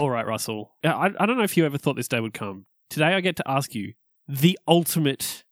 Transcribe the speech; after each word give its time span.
All 0.00 0.10
right, 0.10 0.26
Russell. 0.26 0.72
I, 0.84 1.10
I 1.18 1.26
don't 1.26 1.36
know 1.36 1.44
if 1.44 1.56
you 1.56 1.64
ever 1.64 1.78
thought 1.78 1.96
this 1.96 2.08
day 2.08 2.20
would 2.20 2.34
come. 2.34 2.66
Today 2.90 3.14
I 3.14 3.20
get 3.20 3.36
to 3.36 3.48
ask 3.48 3.74
you 3.74 3.92
the 4.28 4.58
ultimate 4.66 5.44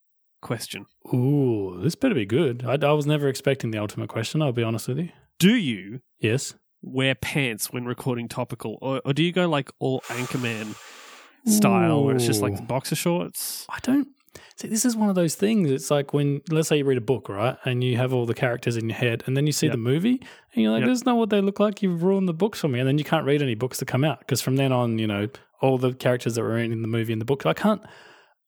question. 0.43 0.86
Ooh, 1.14 1.79
this 1.82 1.95
better 1.95 2.14
be 2.14 2.26
good. 2.26 2.64
I, 2.66 2.74
I 2.87 2.92
was 2.92 3.06
never 3.06 3.29
expecting 3.29 3.71
the 3.71 3.79
ultimate 3.79 4.08
question. 4.08 4.42
I'll 4.42 4.53
be 4.53 4.62
honest 4.62 4.88
with 4.88 4.98
you. 4.98 5.11
Do 5.38 5.54
you 5.54 6.00
Yes. 6.18 6.54
wear 6.82 7.14
pants 7.14 7.72
when 7.72 7.84
recording 7.84 8.29
topical, 8.29 8.79
or, 8.82 9.00
or 9.04 9.12
do 9.12 9.22
you 9.22 9.32
go 9.32 9.48
like 9.48 9.70
all 9.79 10.00
Anchorman 10.09 10.75
style, 11.46 12.04
where 12.04 12.16
it's 12.16 12.27
just 12.27 12.43
like 12.43 12.54
Ooh. 12.61 12.62
boxer 12.64 12.96
shorts? 12.96 13.66
I 13.68 13.79
don't 13.82 14.09
see. 14.56 14.68
This 14.68 14.84
is 14.84 14.96
one 14.96 15.08
of 15.08 15.14
those 15.14 15.34
things. 15.34 15.70
It's 15.70 15.90
like 15.90 16.12
when, 16.14 16.40
let's 16.50 16.68
say, 16.68 16.79
you 16.79 16.84
read 16.84 16.98
a 16.98 17.02
book, 17.02 17.29
right, 17.29 17.56
and 17.64 17.82
you 17.82 17.96
have 17.96 18.12
all 18.12 18.26
the 18.26 18.34
characters 18.34 18.76
in 18.76 18.88
your 18.88 18.98
head, 18.98 19.22
and 19.26 19.36
then 19.36 19.46
you 19.46 19.52
see 19.52 19.66
Yep. 19.66 19.72
the 19.72 19.79
movie, 19.79 20.20
and 20.54 20.62
you're 20.62 20.72
like, 20.72 20.80
Yep. 20.80 20.88
"This 20.88 20.98
is 21.00 21.06
not 21.06 21.16
what 21.16 21.30
they 21.30 21.40
look 21.40 21.61
like." 21.61 21.82
You've 21.82 22.02
ruined 22.02 22.29
the 22.29 22.35
books 22.35 22.61
for 22.61 22.68
me, 22.68 22.79
and 22.79 22.88
then 22.88 22.98
you 22.98 23.04
can't 23.04 23.24
read 23.26 23.43
any 23.43 23.54
books 23.54 23.79
that 23.79 23.86
come 23.86 24.04
out 24.04 24.21
because 24.21 24.40
from 24.40 24.57
then 24.57 24.72
on, 24.72 24.98
you 24.98 25.07
know, 25.07 25.29
all 25.61 25.79
the 25.79 25.93
characters 25.93 26.35
that 26.36 26.43
were 26.43 26.58
in 26.58 26.82
the 26.82 26.88
movie 26.88 27.12
and 27.12 27.21
the 27.21 27.26
book, 27.26 27.46
I 27.46 27.52
can't. 27.54 27.82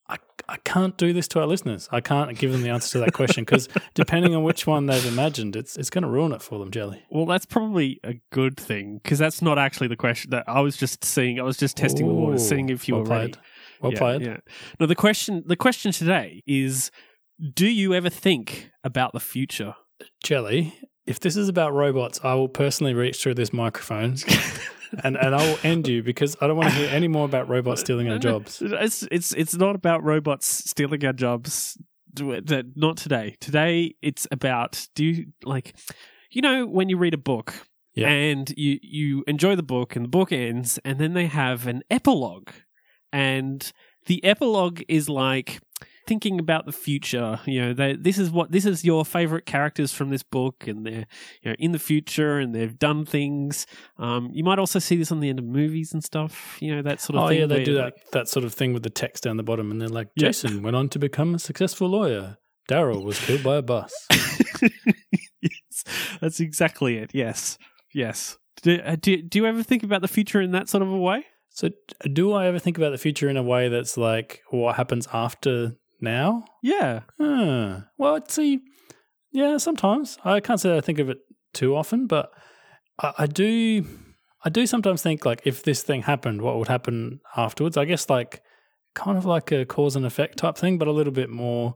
I, 0.09 0.17
I 0.47 0.57
can't 0.65 0.99
do 0.99 1.13
this 1.15 1.27
to 1.29 1.41
our 1.41 1.47
listeners. 1.47 1.89
I 1.91 2.01
can't 2.03 2.37
give 2.37 2.53
them 2.53 2.63
the 2.63 2.69
answer 2.69 2.91
to 2.93 2.99
that 2.99 3.15
question 3.15 3.45
because 3.45 3.69
depending 3.95 4.35
on 4.35 4.43
which 4.43 4.67
one 4.67 4.85
they've 4.87 5.07
imagined, 5.07 5.57
it's 5.57 5.77
it's 5.77 5.89
going 5.89 6.03
to 6.03 6.09
ruin 6.11 6.33
it 6.33 6.43
for 6.43 6.59
them, 6.59 6.71
Jelly. 6.71 7.03
Well, 7.09 7.25
that's 7.25 7.47
probably 7.47 7.99
a 8.05 8.15
good 8.31 8.59
thing 8.59 9.01
because 9.03 9.19
that's 9.19 9.41
not 9.41 9.59
actually 9.59 9.87
the 9.89 9.97
question 9.97 10.31
that 10.33 10.45
I 10.49 10.61
was 10.61 10.77
just 10.77 11.03
seeing. 11.05 11.41
I 11.41 11.45
was 11.45 11.57
just 11.57 11.77
testing 11.79 12.09
the 12.09 12.13
waters, 12.15 12.47
seeing 12.47 12.69
if 12.69 12.89
you 12.89 12.95
well 12.97 13.05
were 13.05 13.11
ready. 13.11 13.35
Well 13.83 13.93
yeah, 13.93 13.99
played. 13.99 14.23
Yeah. 14.23 14.37
No, 14.79 14.87
the 14.87 14.95
question 14.95 15.43
the 15.47 15.57
question 15.57 15.93
today 15.93 16.43
is: 16.47 16.91
Do 17.55 17.67
you 17.67 17.95
ever 17.95 18.09
think 18.11 18.71
about 18.85 19.13
the 19.13 19.21
future? 19.21 19.75
Jelly, 20.25 20.75
if 21.07 21.21
this 21.21 21.37
is 21.37 21.49
about 21.49 21.73
robots, 21.75 22.21
I 22.23 22.35
will 22.35 22.49
personally 22.49 22.95
reach 22.95 23.23
through 23.23 23.35
this 23.35 23.53
microphone 23.53 24.17
and, 25.05 25.17
and 25.17 25.35
I 25.35 25.47
will 25.49 25.59
end 25.63 25.89
you 25.89 26.03
because 26.03 26.37
I 26.41 26.47
don't 26.47 26.57
want 26.57 26.71
to 26.71 26.77
hear 26.77 26.89
any 26.91 27.09
more 27.09 27.25
about 27.25 27.49
robots 27.49 27.81
stealing 27.81 28.11
our 28.11 28.19
jobs. 28.19 28.61
It's 28.65 29.07
it's 29.11 29.33
it's 29.33 29.55
not 29.55 29.75
about 29.75 30.03
robots 30.03 30.47
stealing 30.47 31.05
our 31.05 31.13
jobs. 31.13 31.79
Not 32.21 32.97
today. 32.99 33.37
Today 33.41 33.95
it's 34.03 34.27
about 34.31 34.87
do 34.95 35.05
you 35.05 35.27
like 35.45 35.75
you 36.31 36.43
know 36.43 36.67
when 36.67 36.89
you 36.89 36.99
read 36.99 37.15
a 37.15 37.19
book 37.19 37.55
Yeah. 37.95 38.09
and 38.09 38.53
you 38.57 38.79
you 38.83 39.25
enjoy 39.27 39.57
the 39.57 39.63
book 39.63 39.97
and 39.97 40.05
the 40.05 40.11
book 40.11 40.31
ends 40.31 40.79
and 40.85 40.99
then 40.99 41.15
they 41.15 41.27
have 41.27 41.67
an 41.67 41.83
epilogue 41.91 42.51
and 43.13 43.73
the 44.07 44.25
epilogue 44.25 44.83
is 44.89 45.09
like 45.09 45.61
thinking 46.09 46.41
about 46.41 46.67
the 46.67 46.73
future 46.73 47.39
you 47.47 47.61
know 47.63 47.73
they, 47.73 47.95
this 47.95 48.19
is 48.19 48.29
what 48.29 48.51
this 48.51 48.67
is 48.67 48.85
your 48.85 49.05
favorite 49.05 49.47
characters 49.47 49.93
from 49.93 50.11
this 50.11 50.25
book 50.25 50.67
and 50.67 50.85
they're 50.85 51.07
you 51.43 51.51
know 51.51 51.55
in 51.61 51.71
the 51.71 51.79
future 51.79 52.39
and 52.41 52.53
they've 52.53 52.77
done 52.77 53.05
things 53.05 53.67
um, 54.01 54.29
you 54.33 54.43
might 54.43 54.59
also 54.59 54.81
see 54.81 54.97
this 54.97 55.13
on 55.13 55.21
the 55.21 55.29
end 55.29 55.39
of 55.39 55.45
movies 55.45 55.93
and 55.93 56.03
stuff 56.03 56.57
you 56.61 56.75
know 56.75 56.83
that 56.83 57.01
sort 57.01 57.17
of 57.17 57.23
Oh 57.25 57.29
thing 57.29 57.39
yeah, 57.39 57.47
they 57.47 57.63
do 57.63 57.75
that 57.75 57.85
like- 57.85 58.11
that 58.11 58.29
sort 58.29 58.45
of 58.45 58.53
thing 58.53 58.73
with 58.73 58.83
the 58.83 58.91
text 58.91 59.23
down 59.23 59.37
the 59.37 59.45
bottom, 59.45 59.71
and 59.71 59.81
they're 59.81 59.89
like, 59.89 60.09
Yeah. 60.17 60.29
Jason 60.29 60.63
went 60.63 60.75
on 60.75 60.89
to 60.89 60.99
become 60.99 61.37
a 61.37 61.39
successful 61.39 61.89
lawyer. 61.89 62.37
Daryl 62.69 63.05
was 63.05 63.19
killed 63.21 63.45
by 63.45 63.57
a 63.57 63.63
bus. 63.63 63.93
yes, 65.41 65.85
that's 66.21 66.41
exactly 66.41 66.99
it. 66.99 67.11
Yes, 67.15 67.59
yes. 67.95 68.39
Do, 68.63 68.79
uh, 68.85 68.97
do, 69.01 69.23
do 69.23 69.39
you 69.39 69.47
ever 69.47 69.63
think 69.63 69.83
about 69.83 70.03
the 70.03 70.09
future 70.09 70.41
in 70.41 70.53
that 70.53 70.69
sort 70.69 70.83
of 70.83 70.89
a 70.91 70.97
way? 70.97 71.25
So, 71.53 71.69
do 72.13 72.33
I 72.33 72.47
ever 72.47 72.59
think 72.59 72.79
about 72.79 72.91
the 72.91 72.99
future 72.99 73.29
in 73.29 73.37
a 73.37 73.43
way 73.43 73.69
that's 73.69 73.97
like 73.97 74.43
what 74.51 74.77
happens 74.77 75.07
after 75.13 75.77
now? 76.01 76.45
Yeah. 76.63 77.01
Huh. 77.21 77.81
Well, 77.99 78.19
see, 78.27 78.61
yeah, 79.33 79.59
sometimes 79.59 80.19
I 80.25 80.41
can't 80.41 80.61
say 80.61 80.77
I 80.77 80.81
think 80.81 80.99
of 80.99 81.11
it 81.11 81.19
too 81.53 81.77
often, 81.77 82.07
but 82.07 82.31
I, 82.99 83.13
I 83.19 83.27
do. 83.27 83.85
I 84.45 84.49
do 84.49 84.67
sometimes 84.67 85.03
think 85.03 85.25
like 85.25 85.43
if 85.45 85.63
this 85.63 85.83
thing 85.83 86.03
happened, 86.03 86.43
what 86.43 86.59
would 86.59 86.69
happen 86.69 87.21
afterwards? 87.37 87.77
I 87.77 87.85
guess 87.85 88.09
like 88.11 88.43
kind 88.95 89.17
of 89.17 89.25
like 89.25 89.53
a 89.53 89.65
cause 89.65 89.95
and 89.95 90.07
effect 90.07 90.39
type 90.39 90.57
thing, 90.57 90.79
but 90.79 90.89
a 90.89 90.93
little 90.93 91.13
bit 91.13 91.31
more. 91.31 91.75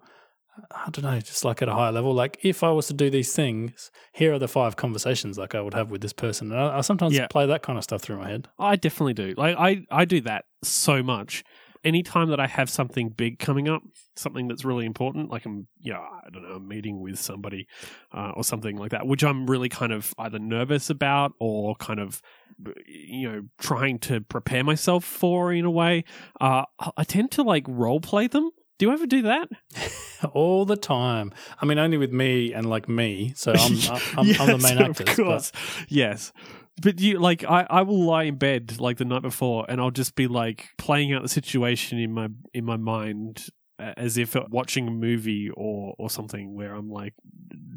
I 0.71 0.89
don't 0.91 1.05
know, 1.05 1.21
just 1.21 1.45
like 1.45 1.61
at 1.63 1.69
a 1.69 1.75
higher 1.75 1.93
level. 1.93 2.15
Like 2.15 2.39
if 2.43 2.63
I 2.63 2.71
was 2.71 2.87
to 2.87 2.95
do 2.95 3.11
these 3.11 3.33
things, 3.35 3.91
here 4.13 4.33
are 4.35 4.39
the 4.39 4.49
five 4.49 4.77
conversations 4.77 5.37
like 5.39 5.55
I 5.55 5.61
would 5.61 5.75
have 5.75 5.91
with 5.91 6.01
this 6.01 6.13
person. 6.13 6.51
And 6.53 6.61
I, 6.61 6.79
I 6.79 6.81
sometimes 6.81 7.15
Yeah. 7.15 7.27
play 7.29 7.47
that 7.47 7.63
kind 7.63 7.77
of 7.79 7.85
stuff 7.85 8.03
through 8.03 8.19
my 8.19 8.29
head. 8.29 8.49
I 8.59 8.77
definitely 8.77 9.15
do. 9.15 9.35
Like 9.37 9.57
I, 9.59 9.85
I 9.91 10.05
do 10.05 10.21
that 10.23 10.47
so 10.63 11.03
much. 11.03 11.45
Anytime 11.85 12.31
that 12.31 12.41
I 12.41 12.47
have 12.49 12.69
something 12.69 13.11
big 13.11 13.39
coming 13.39 13.69
up, 13.69 13.83
something 14.17 14.49
that's 14.49 14.65
really 14.65 14.87
important, 14.87 15.31
like 15.31 15.45
I'm, 15.47 15.69
you 15.79 15.93
know, 15.93 16.01
I 16.01 16.31
don't 16.33 16.43
know, 16.43 16.57
a 16.57 16.61
meeting 16.61 17.01
with 17.01 17.19
somebody 17.19 17.69
uh, 18.13 18.33
or 18.35 18.43
something 18.43 18.77
like 18.77 18.91
that, 18.91 19.07
which 19.07 19.23
I'm 19.23 19.47
really 19.47 19.69
kind 19.69 19.93
of 19.93 20.13
either 20.19 20.39
nervous 20.41 20.91
about 20.91 21.35
or 21.39 21.77
kind 21.77 22.01
of, 22.01 22.21
you 22.89 23.31
know, 23.31 23.43
trying 23.61 23.99
to 24.01 24.21
prepare 24.21 24.65
myself 24.65 25.05
for 25.05 25.53
in 25.53 25.65
a 25.65 25.71
way. 25.71 26.05
Uh, 26.41 26.65
I 26.97 27.05
tend 27.05 27.31
to 27.33 27.43
like 27.43 27.65
role 27.69 28.01
play 28.01 28.27
them. 28.27 28.51
Do 28.79 28.87
you 28.87 28.93
ever 28.93 29.07
do 29.07 29.23
that? 29.23 29.49
All 30.33 30.65
the 30.65 30.77
time. 30.77 31.33
I 31.61 31.67
mean, 31.67 31.79
only 31.79 31.97
with 31.97 32.13
me 32.13 32.53
and 32.53 32.69
like 32.69 32.89
me. 32.89 33.33
So 33.35 33.53
I'm, 33.53 33.73
I'm, 33.91 34.01
I'm, 34.19 34.41
I'm 34.41 34.47
the 34.49 34.59
main 34.59 34.79
actor. 34.79 35.05
Of 35.05 35.17
course. 35.17 35.53
Yes. 35.89 36.33
But 36.83 37.01
you 37.01 37.19
like 37.19 37.43
I, 37.45 37.67
I 37.71 37.83
will 37.83 38.05
lie 38.05 38.25
in 38.25 38.37
bed 38.37 38.79
like 38.81 38.99
the 38.99 39.07
night 39.07 39.23
before 39.23 39.65
and 39.67 39.81
I'll 39.81 39.91
just 39.91 40.15
be 40.15 40.27
like 40.27 40.69
playing 40.77 41.15
out 41.15 41.23
the 41.23 41.29
situation 41.29 41.99
in 41.99 42.13
my 42.13 42.29
in 42.53 42.67
my 42.67 42.77
mind 42.77 43.47
as 43.79 44.17
if 44.17 44.37
watching 44.51 44.89
a 44.89 44.91
movie 44.91 45.51
or 45.51 45.95
or 45.99 46.11
something 46.11 46.55
where 46.55 46.75
I'm 46.75 46.91
like 46.91 47.15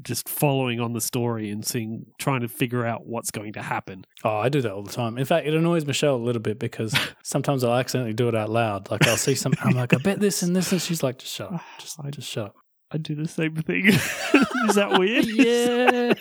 just 0.04 0.30
following 0.30 0.80
on 0.80 0.94
the 0.94 1.02
story 1.02 1.50
and 1.50 1.66
seeing 1.66 2.06
trying 2.18 2.42
to 2.42 2.48
figure 2.48 2.86
out 2.86 3.06
what's 3.06 3.32
going 3.32 3.54
to 3.54 3.62
happen. 3.62 4.06
Oh, 4.24 4.38
I 4.38 4.50
do 4.50 4.62
that 4.62 4.72
all 4.72 4.84
the 4.84 4.92
time. 4.92 5.18
In 5.18 5.26
fact, 5.26 5.46
it 5.46 5.54
annoys 5.54 5.86
Michelle 5.86 6.16
a 6.16 6.18
little 6.18 6.42
bit 6.42 6.60
because 6.60 6.96
sometimes 7.24 7.64
I'll 7.64 7.76
accidentally 7.76 8.14
do 8.14 8.28
it 8.28 8.36
out 8.36 8.50
loud. 8.50 8.90
Like 8.90 9.08
I'll 9.08 9.18
see 9.18 9.36
something, 9.36 9.62
I'm 9.64 9.76
like, 9.76 9.94
I 9.94 9.98
bet 9.98 10.20
this 10.20 10.42
and 10.42 10.56
this, 10.56 10.72
and 10.72 10.82
she's 10.82 11.04
like, 11.04 11.20
just 11.20 11.34
shut 11.34 11.52
up, 11.52 11.62
just, 11.80 12.00
I 12.00 12.10
just 12.10 12.30
shut 12.30 12.48
up. 12.48 12.56
I 12.92 12.98
do 12.98 13.14
the 13.14 13.28
same 13.28 13.56
thing. 13.56 13.86
Is 13.88 14.76
that 14.76 14.98
weird? 14.98 15.26
Yeah. 15.30 16.14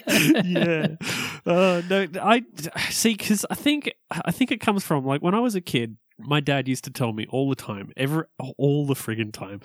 yeah. 0.45 0.87
Uh, 1.47 1.81
no, 1.89 2.07
I 2.21 2.43
see 2.91 3.15
because 3.15 3.47
I 3.49 3.55
think 3.55 3.91
I 4.11 4.33
think 4.33 4.51
it 4.53 4.61
comes 4.61 4.85
from 4.85 5.07
like 5.07 5.23
when 5.23 5.35
I 5.35 5.41
was 5.41 5.55
a 5.55 5.63
kid, 5.63 5.97
my 6.19 6.41
dad 6.41 6.69
used 6.69 6.85
to 6.85 6.91
tell 6.91 7.13
me 7.13 7.27
all 7.31 7.49
the 7.49 7.57
time, 7.57 7.93
every 7.97 8.25
all 8.57 8.87
the 8.87 8.95
friggin' 8.95 9.33
time, 9.33 9.61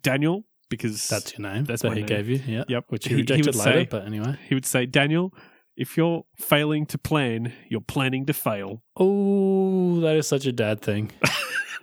Daniel, 0.00 0.44
because 0.70 1.08
That's 1.08 1.36
your 1.36 1.48
name. 1.52 1.64
That's 1.64 1.82
that 1.82 1.88
my 1.88 1.94
he 1.94 2.00
name. 2.00 2.06
gave 2.08 2.28
you. 2.28 2.40
Yeah. 2.46 2.64
Yep. 2.68 2.84
Which 2.88 3.04
He- 3.04 3.10
he 3.10 3.14
he 3.16 3.20
rejected 3.22 3.46
would 3.46 3.56
later. 3.56 3.80
say- 3.80 3.88
but 3.90 4.06
anyway. 4.06 4.36
he 4.48 4.54
would 4.54 4.64
say, 4.66 4.86
Daniel, 4.86 5.34
if 5.76 5.96
you're 5.96 6.24
failing 6.38 6.86
to 6.86 6.98
plan, 6.98 7.52
you're 7.68 7.80
planning 7.80 8.26
to 8.26 8.32
fail. 8.32 8.82
Oh, 8.96 10.00
that 10.00 10.16
is 10.16 10.26
such 10.26 10.46
a 10.46 10.52
dad 10.52 10.80
thing. 10.80 11.10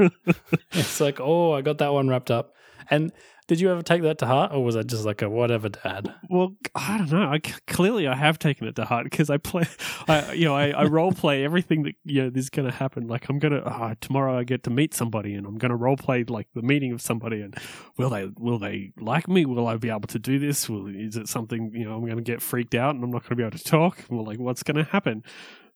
it's 0.72 1.00
like, 1.02 1.20
oh, 1.20 1.54
I 1.54 1.62
got 1.62 1.78
that 1.80 1.94
one 1.94 2.08
wrapped 2.08 2.31
up. 2.31 2.54
And 2.90 3.12
did 3.50 3.60
you 3.60 3.72
ever 3.72 3.82
take 3.82 4.04
that 4.04 4.20
to 4.20 4.28
heart, 4.28 4.52
or 4.54 4.64
was 4.64 4.76
that 4.76 4.86
just 4.86 5.06
like 5.06 5.24
a 5.24 5.30
whatever 5.30 5.70
dad? 5.70 6.14
Well, 6.30 6.56
I 6.76 7.00
don't 7.00 7.12
know. 7.12 7.24
I 7.24 7.40
clearly 7.40 8.08
I 8.08 8.14
have 8.14 8.38
taken 8.38 8.68
it 8.68 8.76
to 8.76 8.86
heart 8.86 9.06
because 9.06 9.32
I 9.32 9.38
play, 9.38 9.66
I 10.08 10.34
you 10.34 10.46
know, 10.46 10.56
I, 10.56 10.70
I 10.70 10.84
role 10.84 11.12
play 11.12 11.44
everything 11.44 11.82
that 11.84 11.96
you 12.06 12.22
know 12.22 12.32
is 12.36 12.52
going 12.52 12.70
to 12.70 12.74
happen. 12.74 13.08
Like 13.08 13.28
I'm 13.28 13.40
gonna 13.40 13.64
ah, 13.66 13.96
tomorrow 14.02 14.38
I 14.38 14.44
get 14.44 14.62
to 14.66 14.70
meet 14.70 14.94
somebody 14.94 15.34
and 15.34 15.48
I'm 15.48 15.58
gonna 15.58 15.76
role 15.76 15.98
play 15.98 16.24
like 16.26 16.48
the 16.54 16.62
meeting 16.62 16.92
of 16.92 17.02
somebody 17.02 17.42
and 17.42 17.58
will 17.98 18.12
they 18.12 18.30
will 18.38 18.60
they 18.60 18.94
like 19.00 19.28
me? 19.28 19.48
Will 19.48 19.66
I 19.66 19.78
be 19.78 19.90
able 19.90 20.02
to 20.02 20.20
do 20.20 20.38
this? 20.38 20.70
Will 20.70 20.86
is 20.86 21.18
it 21.18 21.28
something 21.28 21.72
you 21.74 21.86
know 21.86 21.96
I'm 21.96 22.08
gonna 22.08 22.22
get 22.22 22.44
freaked 22.44 22.76
out 22.76 22.94
and 22.94 23.04
I'm 23.04 23.10
not 23.10 23.24
gonna 23.24 23.36
be 23.36 23.44
able 23.44 23.58
to 23.58 23.64
talk? 23.64 24.06
Well, 24.12 24.26
like 24.26 24.38
what's 24.38 24.62
gonna 24.62 24.84
happen? 24.84 25.24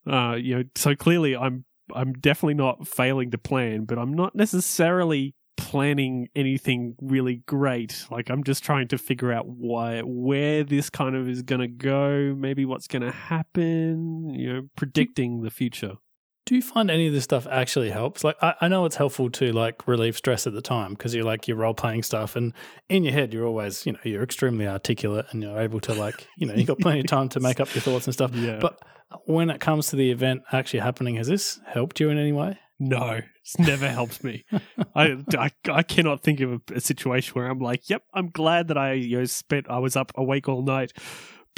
Uh, 0.06 0.36
you 0.40 0.58
know, 0.58 0.64
so 0.76 0.94
clearly 0.94 1.36
I'm 1.36 1.64
I'm 1.92 2.12
definitely 2.12 2.54
not 2.54 2.86
failing 2.86 3.32
to 3.32 3.38
plan, 3.38 3.84
but 3.84 3.98
I'm 3.98 4.14
not 4.14 4.36
necessarily 4.36 5.34
planning 5.56 6.28
anything 6.34 6.94
really 7.00 7.36
great. 7.46 8.06
Like 8.10 8.30
I'm 8.30 8.44
just 8.44 8.64
trying 8.64 8.88
to 8.88 8.98
figure 8.98 9.32
out 9.32 9.46
why 9.46 10.00
where 10.00 10.64
this 10.64 10.90
kind 10.90 11.16
of 11.16 11.28
is 11.28 11.42
going 11.42 11.60
to 11.60 11.68
go, 11.68 12.34
maybe 12.36 12.64
what's 12.64 12.86
going 12.86 13.02
to 13.02 13.10
happen, 13.10 14.30
you 14.30 14.52
know, 14.52 14.62
predicting 14.76 15.42
the 15.42 15.50
future. 15.50 15.94
Do 16.46 16.54
you 16.54 16.60
find 16.60 16.90
any 16.90 17.06
of 17.06 17.14
this 17.14 17.24
stuff 17.24 17.46
actually 17.50 17.88
helps? 17.88 18.22
Like, 18.22 18.36
I, 18.42 18.54
I 18.60 18.68
know 18.68 18.84
it's 18.84 18.96
helpful 18.96 19.30
to 19.30 19.50
like 19.52 19.88
relieve 19.88 20.14
stress 20.14 20.46
at 20.46 20.52
the 20.52 20.60
time 20.60 20.92
because 20.92 21.14
you're 21.14 21.24
like 21.24 21.48
you're 21.48 21.56
role 21.56 21.72
playing 21.72 22.02
stuff, 22.02 22.36
and 22.36 22.52
in 22.90 23.02
your 23.02 23.14
head 23.14 23.32
you're 23.32 23.46
always, 23.46 23.86
you 23.86 23.92
know, 23.92 23.98
you're 24.02 24.22
extremely 24.22 24.66
articulate 24.66 25.24
and 25.30 25.42
you're 25.42 25.58
able 25.58 25.80
to 25.80 25.94
like, 25.94 26.28
you 26.36 26.46
know, 26.46 26.52
you've 26.52 26.66
got 26.66 26.80
plenty 26.80 27.00
of 27.00 27.06
time 27.06 27.30
to 27.30 27.40
make 27.40 27.60
up 27.60 27.74
your 27.74 27.80
thoughts 27.80 28.06
and 28.06 28.12
stuff. 28.12 28.32
Yeah. 28.44 28.58
But 28.58 28.78
when 29.24 29.48
it 29.48 29.60
comes 29.60 29.88
to 29.88 29.96
the 29.96 30.10
event 30.10 30.42
actually 30.52 30.80
happening, 30.80 31.14
has 31.16 31.28
this 31.28 31.60
helped 31.66 31.98
you 31.98 32.10
in 32.10 32.18
any 32.18 32.32
way? 32.32 32.58
No, 32.84 33.20
it's 33.40 33.58
never 33.58 33.88
helped 33.88 34.22
me. 34.22 34.44
I, 34.94 35.16
I, 35.38 35.50
I 35.70 35.82
cannot 35.82 36.22
think 36.22 36.40
of 36.40 36.52
a, 36.52 36.60
a 36.74 36.80
situation 36.80 37.32
where 37.32 37.46
I'm 37.46 37.58
like, 37.58 37.88
yep, 37.88 38.02
I'm 38.12 38.28
glad 38.28 38.68
that 38.68 38.76
I 38.76 38.92
you 38.92 39.18
know 39.18 39.24
spent 39.24 39.70
I 39.70 39.78
was 39.78 39.96
up 39.96 40.12
awake 40.16 40.48
all 40.48 40.62
night, 40.62 40.92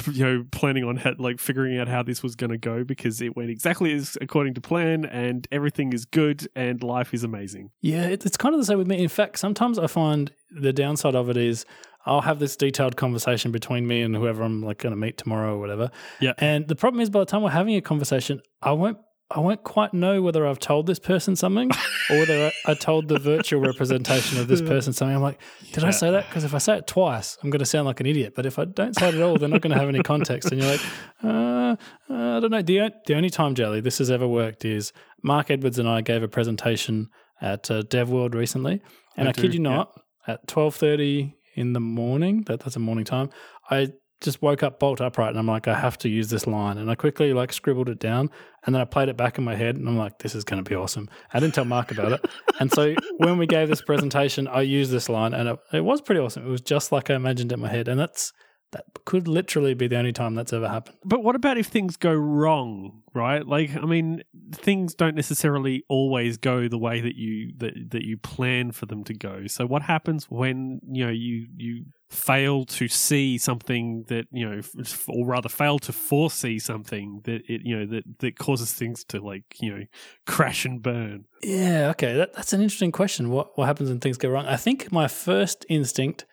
you 0.09 0.23
know, 0.23 0.45
planning 0.51 0.85
on 0.85 0.95
ha- 0.95 1.15
like 1.17 1.39
figuring 1.39 1.77
out 1.77 1.89
how 1.89 2.01
this 2.01 2.23
was 2.23 2.35
going 2.35 2.51
to 2.51 2.57
go 2.57 2.85
because 2.85 3.19
it 3.19 3.35
went 3.35 3.49
exactly 3.49 3.93
as 3.93 4.17
according 4.21 4.53
to 4.53 4.61
plan 4.61 5.03
and 5.03 5.47
everything 5.51 5.91
is 5.91 6.05
good 6.05 6.47
and 6.55 6.81
life 6.81 7.13
is 7.13 7.25
amazing. 7.25 7.71
Yeah, 7.81 8.05
it, 8.07 8.25
it's 8.25 8.37
kind 8.37 8.55
of 8.55 8.61
the 8.61 8.65
same 8.65 8.77
with 8.77 8.87
me. 8.87 9.03
In 9.03 9.09
fact, 9.09 9.37
sometimes 9.37 9.77
I 9.77 9.87
find 9.87 10.31
the 10.49 10.71
downside 10.71 11.15
of 11.15 11.29
it 11.29 11.35
is 11.35 11.65
I'll 12.05 12.21
have 12.21 12.39
this 12.39 12.55
detailed 12.55 12.95
conversation 12.95 13.51
between 13.51 13.85
me 13.85 14.01
and 14.01 14.15
whoever 14.15 14.43
I'm 14.43 14.61
like 14.61 14.77
going 14.77 14.93
to 14.93 14.97
meet 14.97 15.17
tomorrow 15.17 15.55
or 15.55 15.59
whatever. 15.59 15.91
Yeah. 16.21 16.33
And 16.37 16.67
the 16.69 16.75
problem 16.75 17.01
is, 17.01 17.09
by 17.09 17.19
the 17.19 17.25
time 17.25 17.41
we're 17.41 17.49
having 17.49 17.75
a 17.75 17.81
conversation, 17.81 18.41
I 18.61 18.71
won't 18.71 18.97
I 19.29 19.41
won't 19.41 19.63
quite 19.63 19.93
know 19.93 20.21
whether 20.21 20.47
I've 20.47 20.59
told 20.59 20.87
this 20.87 20.99
person 20.99 21.35
something 21.35 21.69
or 22.09 22.17
whether 22.17 22.51
I, 22.65 22.71
I 22.71 22.73
told 22.75 23.09
the 23.09 23.19
virtual 23.19 23.59
representation 23.59 24.39
of 24.39 24.47
this 24.47 24.61
person 24.61 24.93
something. 24.93 25.15
I'm 25.15 25.21
like, 25.21 25.39
did 25.73 25.83
I 25.83 25.89
say 25.89 26.11
that? 26.11 26.27
Because 26.27 26.45
if 26.45 26.53
I 26.53 26.59
say 26.59 26.77
it 26.77 26.87
twice, 26.87 27.37
I'm 27.43 27.49
going 27.49 27.59
to 27.59 27.65
sound 27.65 27.87
like 27.87 27.99
an 27.99 28.05
idiot. 28.05 28.33
But 28.35 28.45
if 28.45 28.57
I 28.57 28.63
don't 28.63 28.95
say 28.95 29.09
it 29.09 29.15
at 29.15 29.21
all, 29.21 29.37
they're 29.37 29.49
not 29.49 29.59
going 29.59 29.73
to 29.73 29.79
have 29.79 29.89
any 29.89 30.01
context. 30.01 30.51
And 30.51 30.61
you're 30.61 30.71
like, 30.71 30.81
uh, 31.23 31.75
uh, 32.09 32.37
I 32.37 32.39
don't 32.39 32.51
know. 32.51 32.61
The, 32.61 32.89
the 33.05 33.15
only 33.15 33.29
time, 33.29 33.53
Jelly, 33.53 33.81
this 33.81 33.97
has 33.97 34.09
ever 34.09 34.27
worked 34.27 34.63
is 34.63 34.93
Mark 35.23 35.51
Edwards 35.51 35.77
and 35.77 35.89
I 35.89 35.99
gave 35.99 36.23
a 36.23 36.29
presentation 36.29 37.09
at 37.41 37.69
uh, 37.69 37.81
DevWorld 37.81 38.33
recently. 38.33 38.81
And 39.17 39.27
I, 39.27 39.31
I 39.31 39.33
kid 39.33 39.53
you 39.53 39.59
not, 39.59 39.91
yeah. 40.25 40.35
at 40.35 40.47
12.30 40.47 41.33
in 41.55 41.73
the 41.73 41.81
morning, 41.81 42.43
that, 42.43 42.61
that's 42.61 42.77
a 42.77 42.79
morning 42.79 43.03
time, 43.03 43.29
I 43.69 43.89
just 44.21 44.41
woke 44.41 44.63
up 44.63 44.79
bolt 44.79 44.99
upright 44.99 45.29
and 45.29 45.39
I'm 45.39 45.47
like, 45.47 45.67
I 45.67 45.77
have 45.77 45.97
to 45.99 46.09
use 46.09 46.29
this 46.29 46.47
line. 46.47 46.77
And 46.77 46.89
I 46.89 46.95
quickly 46.95 47.33
like 47.33 47.53
scribbled 47.53 47.89
it 47.89 47.99
down 47.99 48.29
and 48.65 48.73
then 48.73 48.81
I 48.81 48.85
played 48.85 49.09
it 49.09 49.17
back 49.17 49.37
in 49.37 49.43
my 49.43 49.55
head 49.55 49.75
and 49.75 49.87
I'm 49.87 49.97
like, 49.97 50.19
this 50.19 50.33
is 50.33 50.43
going 50.43 50.63
to 50.63 50.67
be 50.67 50.75
awesome. 50.75 51.09
I 51.33 51.39
didn't 51.39 51.55
tell 51.55 51.65
Mark 51.65 51.91
about 51.91 52.13
it. 52.13 52.25
and 52.59 52.71
so 52.71 52.95
when 53.17 53.37
we 53.37 53.45
gave 53.45 53.69
this 53.69 53.81
presentation, 53.81 54.47
I 54.47 54.61
used 54.61 54.91
this 54.91 55.09
line 55.09 55.33
and 55.33 55.49
it, 55.49 55.59
it 55.73 55.81
was 55.81 56.01
pretty 56.01 56.19
awesome. 56.19 56.45
It 56.45 56.49
was 56.49 56.61
just 56.61 56.91
like 56.91 57.09
I 57.09 57.15
imagined 57.15 57.51
it 57.51 57.55
in 57.55 57.61
my 57.61 57.69
head. 57.69 57.87
And 57.87 57.99
that's, 57.99 58.33
that 58.71 58.85
could 59.05 59.27
literally 59.27 59.73
be 59.73 59.87
the 59.87 59.97
only 59.97 60.11
time 60.11 60.35
that's 60.35 60.51
ever 60.51 60.67
happened. 60.67 60.97
But 61.05 61.23
what 61.23 61.35
about 61.35 61.57
if 61.57 61.67
things 61.67 61.95
go 61.95 62.13
wrong, 62.13 63.01
right? 63.13 63.45
Like, 63.45 63.75
I 63.75 63.85
mean, 63.85 64.23
things 64.51 64.93
don't 64.93 65.15
necessarily 65.15 65.85
always 65.87 66.37
go 66.37 66.67
the 66.67 66.77
way 66.77 66.99
that 66.99 67.15
you 67.15 67.53
that 67.57 67.91
that 67.91 68.03
you 68.03 68.17
plan 68.17 68.71
for 68.71 68.85
them 68.85 69.03
to 69.05 69.13
go. 69.13 69.47
So, 69.47 69.65
what 69.65 69.83
happens 69.83 70.25
when 70.29 70.81
you 70.85 71.05
know 71.05 71.11
you 71.11 71.47
you 71.55 71.85
fail 72.09 72.65
to 72.65 72.87
see 72.87 73.37
something 73.37 74.03
that 74.07 74.27
you 74.31 74.49
know, 74.49 74.61
or 75.07 75.25
rather, 75.25 75.49
fail 75.49 75.79
to 75.79 75.93
foresee 75.93 76.59
something 76.59 77.21
that 77.23 77.43
it 77.47 77.61
you 77.63 77.79
know 77.79 77.85
that 77.85 78.19
that 78.19 78.37
causes 78.37 78.73
things 78.73 79.05
to 79.05 79.21
like 79.21 79.61
you 79.61 79.73
know 79.73 79.85
crash 80.25 80.65
and 80.65 80.81
burn? 80.81 81.25
Yeah, 81.41 81.89
okay, 81.91 82.15
that, 82.15 82.33
that's 82.33 82.51
an 82.51 82.61
interesting 82.61 82.91
question. 82.91 83.29
What 83.29 83.57
what 83.57 83.65
happens 83.65 83.87
when 83.89 84.01
things 84.01 84.17
go 84.17 84.27
wrong? 84.27 84.45
I 84.45 84.57
think 84.57 84.91
my 84.91 85.07
first 85.07 85.65
instinct 85.69 86.25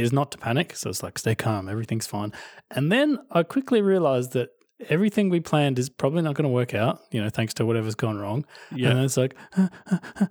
is 0.00 0.12
not 0.12 0.30
to 0.32 0.38
panic. 0.38 0.76
So 0.76 0.90
it's 0.90 1.02
like, 1.02 1.18
stay 1.18 1.34
calm, 1.34 1.68
everything's 1.68 2.06
fine. 2.06 2.32
And 2.70 2.90
then 2.90 3.18
I 3.30 3.42
quickly 3.42 3.82
realized 3.82 4.32
that 4.32 4.50
everything 4.88 5.28
we 5.28 5.40
planned 5.40 5.78
is 5.78 5.88
probably 5.88 6.22
not 6.22 6.34
going 6.34 6.44
to 6.44 6.52
work 6.52 6.74
out, 6.74 7.00
you 7.10 7.22
know, 7.22 7.30
thanks 7.30 7.54
to 7.54 7.66
whatever's 7.66 7.94
gone 7.94 8.18
wrong. 8.18 8.44
Yeah. 8.74 8.90
And 8.90 9.00
it's 9.00 9.16
like, 9.16 9.36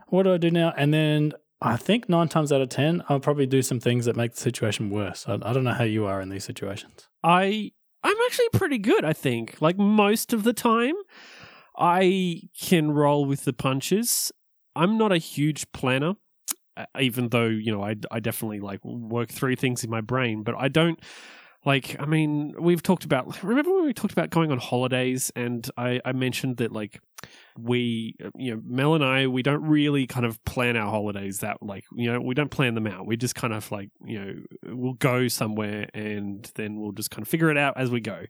what 0.08 0.24
do 0.24 0.34
I 0.34 0.38
do 0.38 0.52
now? 0.52 0.74
And 0.76 0.94
then 0.94 1.34
I 1.62 1.78
think 1.78 2.10
nine 2.10 2.28
times 2.28 2.52
out 2.52 2.62
of 2.62 2.70
10, 2.70 3.04
I'll 3.08 3.20
probably 3.20 3.46
do 3.46 3.62
some 3.62 3.80
things 3.80 4.06
that 4.06 4.16
make 4.16 4.34
the 4.34 4.42
situation 4.42 4.90
worse. 4.90 5.26
I, 5.28 5.36
I 5.42 5.54
don't 5.54 5.64
know 5.64 5.74
how 5.74 5.84
you 5.84 6.06
are 6.06 6.22
in 6.22 6.30
these 6.30 6.44
situations. 6.44 7.08
I, 7.24 7.72
I'm 8.04 8.18
actually 8.26 8.50
pretty 8.54 8.80
good, 8.80 9.06
I 9.06 9.14
think. 9.14 9.62
Like 9.62 9.78
most 9.78 10.34
of 10.34 10.44
the 10.44 10.54
time, 10.54 10.96
I 11.78 12.42
can 12.60 12.92
roll 12.92 13.26
with 13.26 13.46
the 13.46 13.54
punches. 13.54 14.32
I'm 14.76 14.98
not 14.98 15.12
a 15.12 15.18
huge 15.18 15.72
planner 15.72 16.16
Uh, 16.78 16.86
even 17.00 17.30
though 17.30 17.48
you 17.48 17.72
know 17.72 17.84
I 17.84 17.96
I 18.10 18.20
definitely 18.20 18.60
like 18.60 18.84
work 18.84 19.30
through 19.30 19.56
things 19.58 19.84
in 19.84 19.90
my 19.90 20.02
brain, 20.02 20.44
but 20.44 20.56
I 20.58 20.68
don't 20.68 21.00
like 21.66 21.96
i 22.00 22.06
mean 22.06 22.54
we've 22.60 22.82
talked 22.82 23.04
about 23.04 23.44
remember 23.44 23.74
when 23.74 23.86
we 23.86 23.94
talked 23.94 24.14
about 24.14 24.30
going 24.30 24.52
on 24.52 24.58
holidays 24.58 25.32
and 25.36 25.70
i 25.78 26.02
i 26.06 26.12
mentioned 26.12 26.58
that 26.58 26.72
like 26.72 27.00
we 27.58 28.16
you 28.36 28.56
know 28.56 28.62
mel 28.66 28.96
and 28.96 29.04
i 29.04 29.28
we 29.28 29.44
don't 29.44 29.62
really 29.64 30.08
kind 30.08 30.26
of 30.26 30.44
plan 30.46 30.76
our 30.76 30.90
holidays 30.90 31.40
that 31.40 31.62
like 31.62 31.84
you 31.96 32.12
know 32.12 32.20
we 32.20 32.34
don't 32.34 32.50
plan 32.50 32.74
them 32.76 32.88
out. 32.88 33.06
We 33.06 33.18
just 33.18 33.36
kind 33.36 33.54
of 33.54 33.72
like 33.72 33.90
you 34.04 34.20
know 34.20 34.34
we'll 34.64 34.94
go 34.94 35.28
somewhere 35.28 35.88
and 35.94 36.50
then 36.56 36.80
we'll 36.80 36.94
just 36.94 37.12
kind 37.12 37.22
of 37.22 37.28
figure 37.28 37.52
it 37.52 37.58
out 37.58 37.78
as 37.78 37.92
we 37.92 38.02
go 38.02 38.26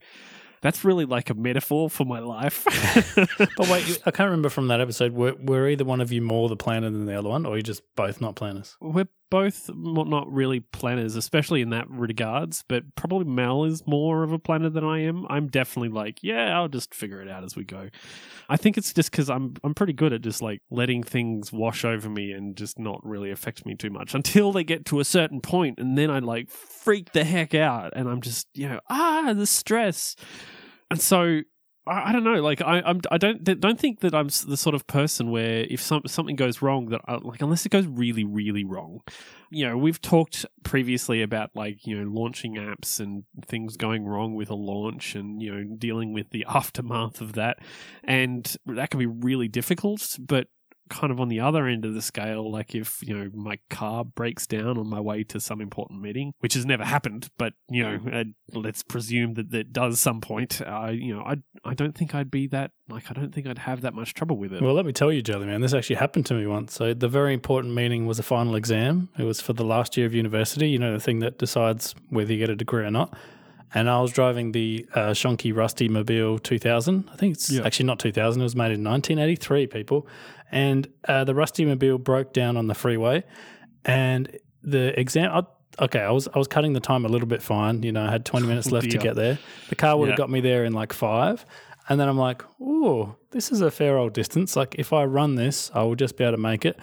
that's 0.62 0.84
really 0.84 1.06
like 1.06 1.30
a 1.30 1.34
metaphor 1.34 1.90
for 1.90 2.06
my 2.06 2.20
life. 2.20 2.66
but 3.58 3.70
wait, 3.70 4.02
I 4.06 4.12
can't 4.12 4.28
remember 4.30 4.50
from 4.50 4.68
that 4.68 4.80
episode. 4.80 5.14
Were, 5.14 5.36
were 5.42 5.68
either 5.68 5.84
one 5.84 6.02
of 6.02 6.12
you 6.12 6.22
more 6.22 6.50
the 6.50 6.56
planner 6.56 6.90
than 6.90 7.06
the 7.06 7.18
other 7.18 7.30
one, 7.30 7.46
or 7.46 7.54
are 7.54 7.58
you 7.58 7.64
just 7.64 7.84
both 7.96 8.22
not 8.22 8.36
planners? 8.36 8.78
We're 8.80 9.08
both 9.32 9.72
not 9.74 10.32
really 10.32 10.60
planners, 10.60 11.16
especially 11.16 11.62
in 11.62 11.72
that 11.72 11.90
regards. 11.90 12.64
But 12.68 12.84
probably 12.96 13.26
Mel 13.26 13.64
is 13.64 13.88
more 13.88 14.22
of 14.22 14.32
a 14.32 14.38
planner 14.38 14.70
than 14.70 14.84
I 14.84 15.00
am. 15.00 15.26
I'm 15.28 15.48
definitely 15.48 15.90
like, 15.90 16.20
yeah, 16.22 16.56
I'll 16.56 16.68
just 16.68 16.94
figure 16.94 17.22
it 17.22 17.28
out 17.28 17.44
as 17.44 17.56
we 17.56 17.64
go. 17.64 17.90
I 18.50 18.58
think 18.58 18.78
it's 18.78 18.94
just 18.94 19.10
because 19.10 19.30
I'm 19.30 19.56
I'm 19.64 19.74
pretty 19.74 19.94
good 19.94 20.14
at 20.14 20.22
just 20.22 20.44
like 20.44 20.62
letting 20.70 21.02
things 21.02 21.52
wash 21.52 21.84
over 21.84 22.10
me 22.10 22.32
and 22.32 22.56
just 22.56 22.78
not 22.78 23.04
really 23.04 23.32
affect 23.32 23.66
me 23.66 23.74
too 23.74 23.90
much 23.90 24.14
until 24.22 24.52
they 24.52 24.64
get 24.64 24.86
to 24.86 25.00
a 25.00 25.06
certain 25.06 25.42
point, 25.42 25.80
and 25.80 25.98
then 25.98 26.12
I 26.12 26.20
like 26.20 26.50
freak 26.50 27.14
the 27.14 27.24
heck 27.24 27.56
out, 27.56 27.94
and 27.96 28.08
I'm 28.08 28.22
just 28.22 28.48
you 28.54 28.70
know 28.70 28.82
ah 28.90 29.34
the 29.36 29.48
stress 29.48 30.16
and 30.92 31.00
so 31.00 31.42
I, 31.88 32.10
I, 32.10 32.12
don't 32.12 32.24
know. 32.24 32.42
Like 32.42 32.62
I, 32.62 32.82
I'm, 32.82 33.02
I 33.10 33.18
don't 33.18 33.44
don't 33.44 33.80
think 33.80 34.02
that 34.02 34.14
I'm 34.14 34.28
the 34.28 34.58
sort 34.58 34.76
of 34.76 34.86
person 34.88 35.32
where 35.32 35.66
if 35.70 35.82
some, 35.82 36.04
something 36.06 36.36
goes 36.36 36.62
wrong, 36.62 36.88
that 36.88 37.02
I, 37.06 37.16
like 37.16 37.42
unless 37.42 37.66
it 37.66 37.70
goes 37.70 37.88
really, 37.88 38.24
really 38.24 38.64
wrong, 38.64 39.02
you 39.50 39.68
know, 39.68 39.78
we've 39.78 40.02
talked 40.02 40.46
previously 40.64 41.22
about 41.22 41.52
like 41.56 41.86
you 41.86 41.98
know 41.98 42.10
launching 42.10 42.56
apps 42.56 43.00
and 43.00 43.24
things 43.46 43.78
going 43.78 44.06
wrong 44.06 44.36
with 44.36 44.50
a 44.50 44.56
launch, 44.56 45.16
and 45.16 45.42
you 45.42 45.54
know 45.54 45.76
dealing 45.78 46.14
with 46.14 46.30
the 46.30 46.46
aftermath 46.50 47.22
of 47.22 47.34
that, 47.34 47.58
and 48.04 48.56
that 48.66 48.90
can 48.90 49.00
be 49.00 49.08
really 49.08 49.48
difficult. 49.48 50.18
But 50.20 50.48
kind 50.92 51.12
of 51.12 51.20
on 51.20 51.30
the 51.30 51.40
other 51.40 51.68
end 51.68 51.86
of 51.86 51.94
the 51.94 52.02
scale, 52.02 52.52
like 52.52 52.76
if, 52.76 53.02
you 53.02 53.18
know, 53.18 53.32
my 53.34 53.58
car 53.70 54.04
breaks 54.04 54.46
down 54.46 54.78
on 54.78 54.88
my 54.88 55.00
way 55.00 55.24
to 55.24 55.40
some 55.40 55.62
important 55.62 56.02
meeting, 56.02 56.34
which 56.40 56.54
has 56.54 56.66
never 56.66 56.84
happened, 56.84 57.30
but, 57.38 57.54
you 57.70 57.82
know, 57.82 58.00
uh, 58.12 58.24
let's 58.54 58.84
presume 58.84 59.34
that 59.36 59.52
that 59.52 59.72
does 59.72 60.00
some 60.00 60.22
point, 60.22 60.62
uh, 60.62 60.92
you 60.94 61.16
know, 61.16 61.22
I, 61.22 61.38
I 61.64 61.74
don't 61.74 61.96
think 61.96 62.14
I'd 62.14 62.30
be 62.30 62.46
that, 62.48 62.72
like, 62.90 63.10
I 63.10 63.14
don't 63.14 63.34
think 63.34 63.48
I'd 63.48 63.60
have 63.60 63.82
that 63.82 63.94
much 63.94 64.14
trouble 64.14 64.38
with 64.38 64.54
it. 64.54 64.62
Well, 64.62 64.74
let 64.74 64.86
me 64.86 64.92
tell 64.92 65.12
you, 65.12 65.22
Jelly 65.22 65.46
Man, 65.46 65.62
this 65.62 65.74
actually 65.74 65.96
happened 65.96 66.26
to 66.28 66.34
me 66.34 66.46
once. 66.46 66.74
So 66.74 66.94
the 66.94 67.08
very 67.08 67.34
important 67.34 67.74
meeting 67.74 68.06
was 68.06 68.20
a 68.20 68.24
final 68.24 68.56
exam. 68.56 69.10
It 69.18 69.24
was 69.24 69.40
for 69.40 69.54
the 69.54 69.66
last 69.66 69.96
year 69.96 70.06
of 70.06 70.14
university, 70.14 70.70
you 70.70 70.78
know, 70.78 70.92
the 70.92 71.00
thing 71.00 71.20
that 71.20 71.38
decides 71.38 71.96
whether 72.10 72.34
you 72.34 72.40
get 72.40 72.50
a 72.50 72.56
degree 72.56 72.84
or 72.84 72.92
not 72.92 73.18
and 73.74 73.90
I 73.90 74.02
was 74.02 74.12
driving 74.12 74.52
the 74.52 74.86
uh, 74.94 75.12
Shonky 75.12 75.56
Rusty 75.56 75.88
Mobile 75.88 76.40
2000. 76.40 77.10
I 77.12 77.16
think 77.16 77.36
it's 77.36 77.50
yeah. 77.50 77.66
actually 77.66 77.86
not 77.86 78.00
2000. 78.00 78.42
It 78.42 78.44
was 78.44 78.56
made 78.56 78.72
in 78.72 78.84
1983, 78.84 79.68
people. 79.68 80.08
And 80.52 80.88
uh, 81.08 81.24
the 81.24 81.34
Rusty 81.34 81.66
Mobile 81.66 81.98
broke 81.98 82.34
down 82.34 82.58
on 82.58 82.68
the 82.68 82.76
freeway, 82.76 83.24
and 83.86 84.38
the 84.64 85.00
exam. 85.00 85.32
I, 85.32 85.84
okay, 85.84 86.02
I 86.02 86.12
was 86.12 86.28
I 86.28 86.38
was 86.38 86.48
cutting 86.48 86.74
the 86.74 86.80
time 86.80 87.06
a 87.06 87.08
little 87.08 87.28
bit 87.28 87.42
fine. 87.42 87.84
You 87.84 87.92
know, 87.92 88.06
I 88.06 88.12
had 88.12 88.26
20 88.26 88.48
minutes 88.48 88.72
left 88.72 88.92
to 88.92 88.98
get 88.98 89.16
there. 89.16 89.40
The 89.70 89.76
car 89.76 89.98
would 89.98 90.10
have 90.10 90.14
yeah. 90.14 90.24
got 90.24 90.30
me 90.30 90.42
there 90.42 90.66
in 90.66 90.74
like 90.74 90.94
five. 90.94 91.46
And 91.90 92.00
then 92.00 92.08
I'm 92.08 92.18
like, 92.18 92.44
oh, 92.62 93.16
this 93.32 93.52
is 93.52 93.60
a 93.62 93.72
fair 93.72 93.98
old 93.98 94.14
distance. 94.14 94.56
Like, 94.56 94.76
if 94.78 94.94
I 94.94 95.04
run 95.04 95.36
this, 95.36 95.72
I 95.74 95.84
will 95.84 95.96
just 95.96 96.16
be 96.16 96.24
able 96.24 96.34
to 96.34 96.42
make 96.42 96.64
it. 96.64 96.80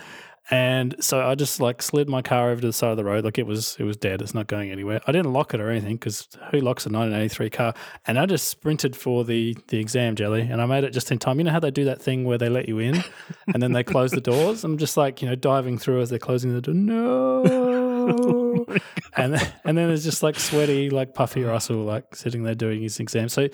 And 0.50 0.96
so 1.00 1.20
I 1.20 1.34
just 1.34 1.60
like 1.60 1.82
slid 1.82 2.08
my 2.08 2.22
car 2.22 2.50
over 2.50 2.60
to 2.62 2.66
the 2.68 2.72
side 2.72 2.90
of 2.90 2.96
the 2.96 3.04
road, 3.04 3.24
like 3.24 3.36
it 3.36 3.46
was 3.46 3.76
it 3.78 3.84
was 3.84 3.98
dead. 3.98 4.22
It's 4.22 4.34
not 4.34 4.46
going 4.46 4.70
anywhere. 4.70 5.00
I 5.06 5.12
didn't 5.12 5.32
lock 5.32 5.52
it 5.52 5.60
or 5.60 5.70
anything 5.70 5.96
because 5.96 6.26
who 6.50 6.60
locks 6.60 6.86
a 6.86 6.88
1983 6.88 7.50
car? 7.50 7.74
And 8.06 8.18
I 8.18 8.24
just 8.24 8.48
sprinted 8.48 8.96
for 8.96 9.24
the 9.24 9.56
the 9.68 9.78
exam 9.78 10.16
jelly, 10.16 10.42
and 10.42 10.62
I 10.62 10.66
made 10.66 10.84
it 10.84 10.90
just 10.90 11.12
in 11.12 11.18
time. 11.18 11.38
You 11.38 11.44
know 11.44 11.52
how 11.52 11.60
they 11.60 11.70
do 11.70 11.84
that 11.84 12.00
thing 12.00 12.24
where 12.24 12.38
they 12.38 12.48
let 12.48 12.66
you 12.66 12.78
in, 12.78 13.04
and 13.52 13.62
then 13.62 13.72
they 13.72 13.84
close 13.84 14.10
the 14.10 14.22
doors. 14.22 14.64
I'm 14.64 14.78
just 14.78 14.96
like 14.96 15.20
you 15.20 15.28
know 15.28 15.34
diving 15.34 15.76
through 15.76 16.00
as 16.00 16.08
they're 16.08 16.18
closing 16.18 16.54
the 16.54 16.62
door. 16.62 16.74
No. 16.74 17.42
oh 17.46 18.48
and 19.16 19.34
and 19.64 19.76
then 19.76 19.88
there's 19.88 20.04
just 20.04 20.22
like 20.22 20.38
sweaty, 20.38 20.88
like 20.88 21.14
puffy 21.14 21.42
Russell, 21.42 21.78
like 21.78 22.14
sitting 22.16 22.44
there 22.44 22.54
doing 22.54 22.82
his 22.82 22.98
exam. 23.00 23.28
So 23.28 23.48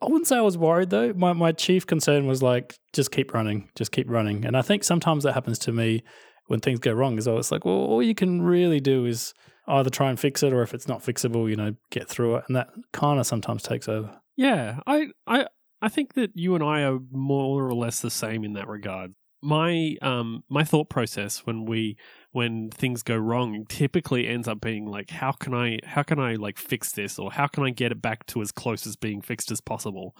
I 0.00 0.06
wouldn't 0.06 0.28
say 0.28 0.36
I 0.36 0.42
was 0.42 0.56
worried 0.56 0.90
though. 0.90 1.12
My 1.14 1.32
my 1.32 1.52
chief 1.52 1.86
concern 1.86 2.26
was 2.26 2.42
like 2.42 2.76
just 2.92 3.10
keep 3.10 3.34
running, 3.34 3.68
just 3.74 3.92
keep 3.92 4.08
running. 4.08 4.44
And 4.44 4.56
I 4.56 4.62
think 4.62 4.84
sometimes 4.84 5.24
that 5.24 5.34
happens 5.34 5.58
to 5.60 5.72
me 5.72 6.02
when 6.46 6.60
things 6.60 6.78
go 6.78 6.92
wrong. 6.92 7.18
Is 7.18 7.28
always 7.28 7.50
like, 7.50 7.64
well, 7.64 7.74
all 7.74 8.02
you 8.02 8.14
can 8.14 8.42
really 8.42 8.80
do 8.80 9.06
is 9.06 9.34
either 9.66 9.90
try 9.90 10.08
and 10.08 10.18
fix 10.18 10.42
it, 10.42 10.52
or 10.52 10.62
if 10.62 10.72
it's 10.72 10.88
not 10.88 11.02
fixable, 11.02 11.48
you 11.50 11.56
know, 11.56 11.74
get 11.90 12.08
through 12.08 12.36
it. 12.36 12.44
And 12.46 12.56
that 12.56 12.68
kind 12.92 13.18
of 13.18 13.26
sometimes 13.26 13.62
takes 13.62 13.88
over. 13.88 14.20
Yeah, 14.36 14.80
I 14.86 15.08
I 15.26 15.46
I 15.82 15.88
think 15.88 16.14
that 16.14 16.30
you 16.34 16.54
and 16.54 16.62
I 16.62 16.82
are 16.82 16.98
more 17.10 17.66
or 17.66 17.74
less 17.74 18.00
the 18.00 18.10
same 18.10 18.44
in 18.44 18.54
that 18.54 18.68
regard. 18.68 19.14
My 19.40 19.96
um 20.02 20.42
my 20.48 20.64
thought 20.64 20.88
process 20.88 21.46
when 21.46 21.64
we 21.64 21.96
when 22.32 22.70
things 22.70 23.02
go 23.02 23.16
wrong 23.16 23.64
typically 23.68 24.26
ends 24.26 24.48
up 24.48 24.60
being 24.60 24.86
like 24.86 25.10
how 25.10 25.32
can 25.32 25.54
i 25.54 25.78
how 25.84 26.02
can 26.02 26.18
i 26.18 26.34
like 26.34 26.58
fix 26.58 26.92
this 26.92 27.18
or 27.18 27.30
how 27.32 27.46
can 27.46 27.62
i 27.62 27.70
get 27.70 27.92
it 27.92 28.02
back 28.02 28.26
to 28.26 28.42
as 28.42 28.50
close 28.50 28.86
as 28.86 28.96
being 28.96 29.20
fixed 29.20 29.50
as 29.52 29.60
possible? 29.60 30.16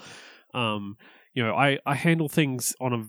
Um 0.54 0.96
you 1.38 1.45
know, 1.45 1.54
I, 1.54 1.78
I 1.87 1.95
handle 1.95 2.28
things 2.28 2.75
on 2.80 2.92
a 2.92 3.04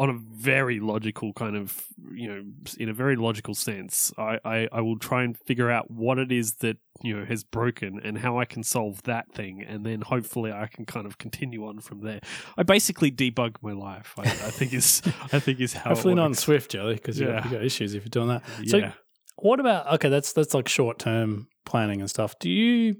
on 0.00 0.10
a 0.10 0.12
very 0.12 0.80
logical 0.80 1.32
kind 1.32 1.56
of 1.56 1.84
you 2.12 2.26
know 2.26 2.42
in 2.76 2.88
a 2.88 2.92
very 2.92 3.14
logical 3.14 3.54
sense. 3.54 4.12
I, 4.18 4.40
I, 4.44 4.68
I 4.72 4.80
will 4.80 4.98
try 4.98 5.22
and 5.22 5.38
figure 5.38 5.70
out 5.70 5.88
what 5.88 6.18
it 6.18 6.32
is 6.32 6.54
that 6.54 6.78
you 7.04 7.16
know 7.16 7.24
has 7.24 7.44
broken 7.44 8.00
and 8.02 8.18
how 8.18 8.36
I 8.36 8.46
can 8.46 8.64
solve 8.64 9.04
that 9.04 9.30
thing, 9.32 9.62
and 9.62 9.86
then 9.86 10.00
hopefully 10.00 10.50
I 10.50 10.66
can 10.66 10.86
kind 10.86 11.06
of 11.06 11.18
continue 11.18 11.68
on 11.68 11.78
from 11.78 12.00
there. 12.00 12.18
I 12.56 12.64
basically 12.64 13.12
debug 13.12 13.58
my 13.62 13.74
life. 13.74 14.12
I, 14.18 14.22
I 14.22 14.50
think 14.50 14.74
is 14.74 15.00
I 15.32 15.38
think 15.38 15.60
is 15.60 15.74
how 15.74 15.90
hopefully 15.90 16.16
not 16.16 16.24
on 16.24 16.34
Swift, 16.34 16.72
Jelly, 16.72 16.94
because 16.94 17.20
yeah. 17.20 17.44
you 17.44 17.50
got 17.52 17.62
issues 17.62 17.94
if 17.94 18.02
you're 18.02 18.10
doing 18.10 18.26
that. 18.26 18.42
So 18.66 18.78
yeah. 18.78 18.94
what 19.36 19.60
about 19.60 19.86
okay? 19.94 20.08
That's 20.08 20.32
that's 20.32 20.52
like 20.52 20.66
short 20.66 20.98
term 20.98 21.46
planning 21.64 22.00
and 22.00 22.10
stuff. 22.10 22.36
Do 22.40 22.50
you 22.50 22.96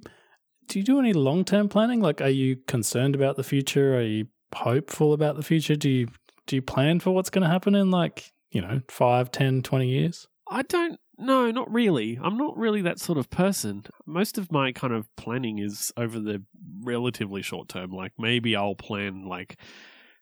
do 0.69 0.79
you 0.79 0.85
do 0.85 1.01
any 1.01 1.13
long 1.13 1.45
term 1.45 1.69
planning? 1.69 2.01
Like, 2.01 2.21
are 2.21 2.29
you 2.29 2.59
concerned 2.69 3.17
about 3.17 3.35
the 3.35 3.43
future? 3.43 3.97
Are 3.97 4.03
you 4.03 4.29
hopeful 4.55 5.13
about 5.13 5.37
the 5.37 5.43
future? 5.43 5.77
Do 5.77 5.91
you 5.91 6.09
do 6.47 6.57
you 6.57 6.63
plan 6.63 7.01
for 7.01 7.11
what's 7.11 7.31
going 7.31 7.43
to 7.43 7.49
happen 7.49 7.75
in 7.75 7.91
like 7.91 8.33
you 8.51 8.61
know 8.61 8.83
five, 8.89 9.31
ten, 9.31 9.63
twenty 9.63 9.89
years? 9.89 10.27
I 10.49 10.63
don't. 10.63 10.99
No, 11.21 11.51
not 11.51 11.71
really. 11.73 12.19
I'm 12.23 12.37
not 12.37 12.57
really 12.57 12.81
that 12.83 13.01
sort 13.01 13.19
of 13.19 13.29
person. 13.29 13.85
Most 14.07 14.39
of 14.39 14.53
my 14.53 14.71
kind 14.71 14.93
of 14.93 15.15
planning 15.17 15.59
is 15.59 15.93
over 15.97 16.21
the 16.21 16.43
relatively 16.83 17.43
short 17.43 17.69
term. 17.69 17.91
Like 17.91 18.13
maybe 18.19 18.55
I'll 18.55 18.77
plan 18.77 19.27
like 19.27 19.59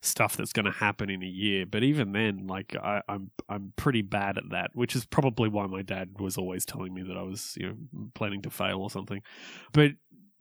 stuff 0.06 0.36
that's 0.36 0.52
going 0.52 0.64
to 0.64 0.70
happen 0.70 1.10
in 1.10 1.22
a 1.22 1.26
year, 1.26 1.66
but 1.66 1.82
even 1.82 2.12
then, 2.12 2.46
like 2.46 2.74
I, 2.76 3.02
I'm 3.08 3.30
I'm 3.48 3.72
pretty 3.76 4.02
bad 4.02 4.38
at 4.38 4.50
that, 4.50 4.70
which 4.74 4.96
is 4.96 5.04
probably 5.04 5.48
why 5.48 5.66
my 5.66 5.82
dad 5.82 6.18
was 6.18 6.38
always 6.38 6.64
telling 6.64 6.94
me 6.94 7.02
that 7.02 7.16
I 7.16 7.22
was 7.22 7.56
you 7.60 7.68
know 7.68 8.08
planning 8.14 8.42
to 8.42 8.50
fail 8.50 8.80
or 8.80 8.90
something. 8.90 9.22
But 9.72 9.92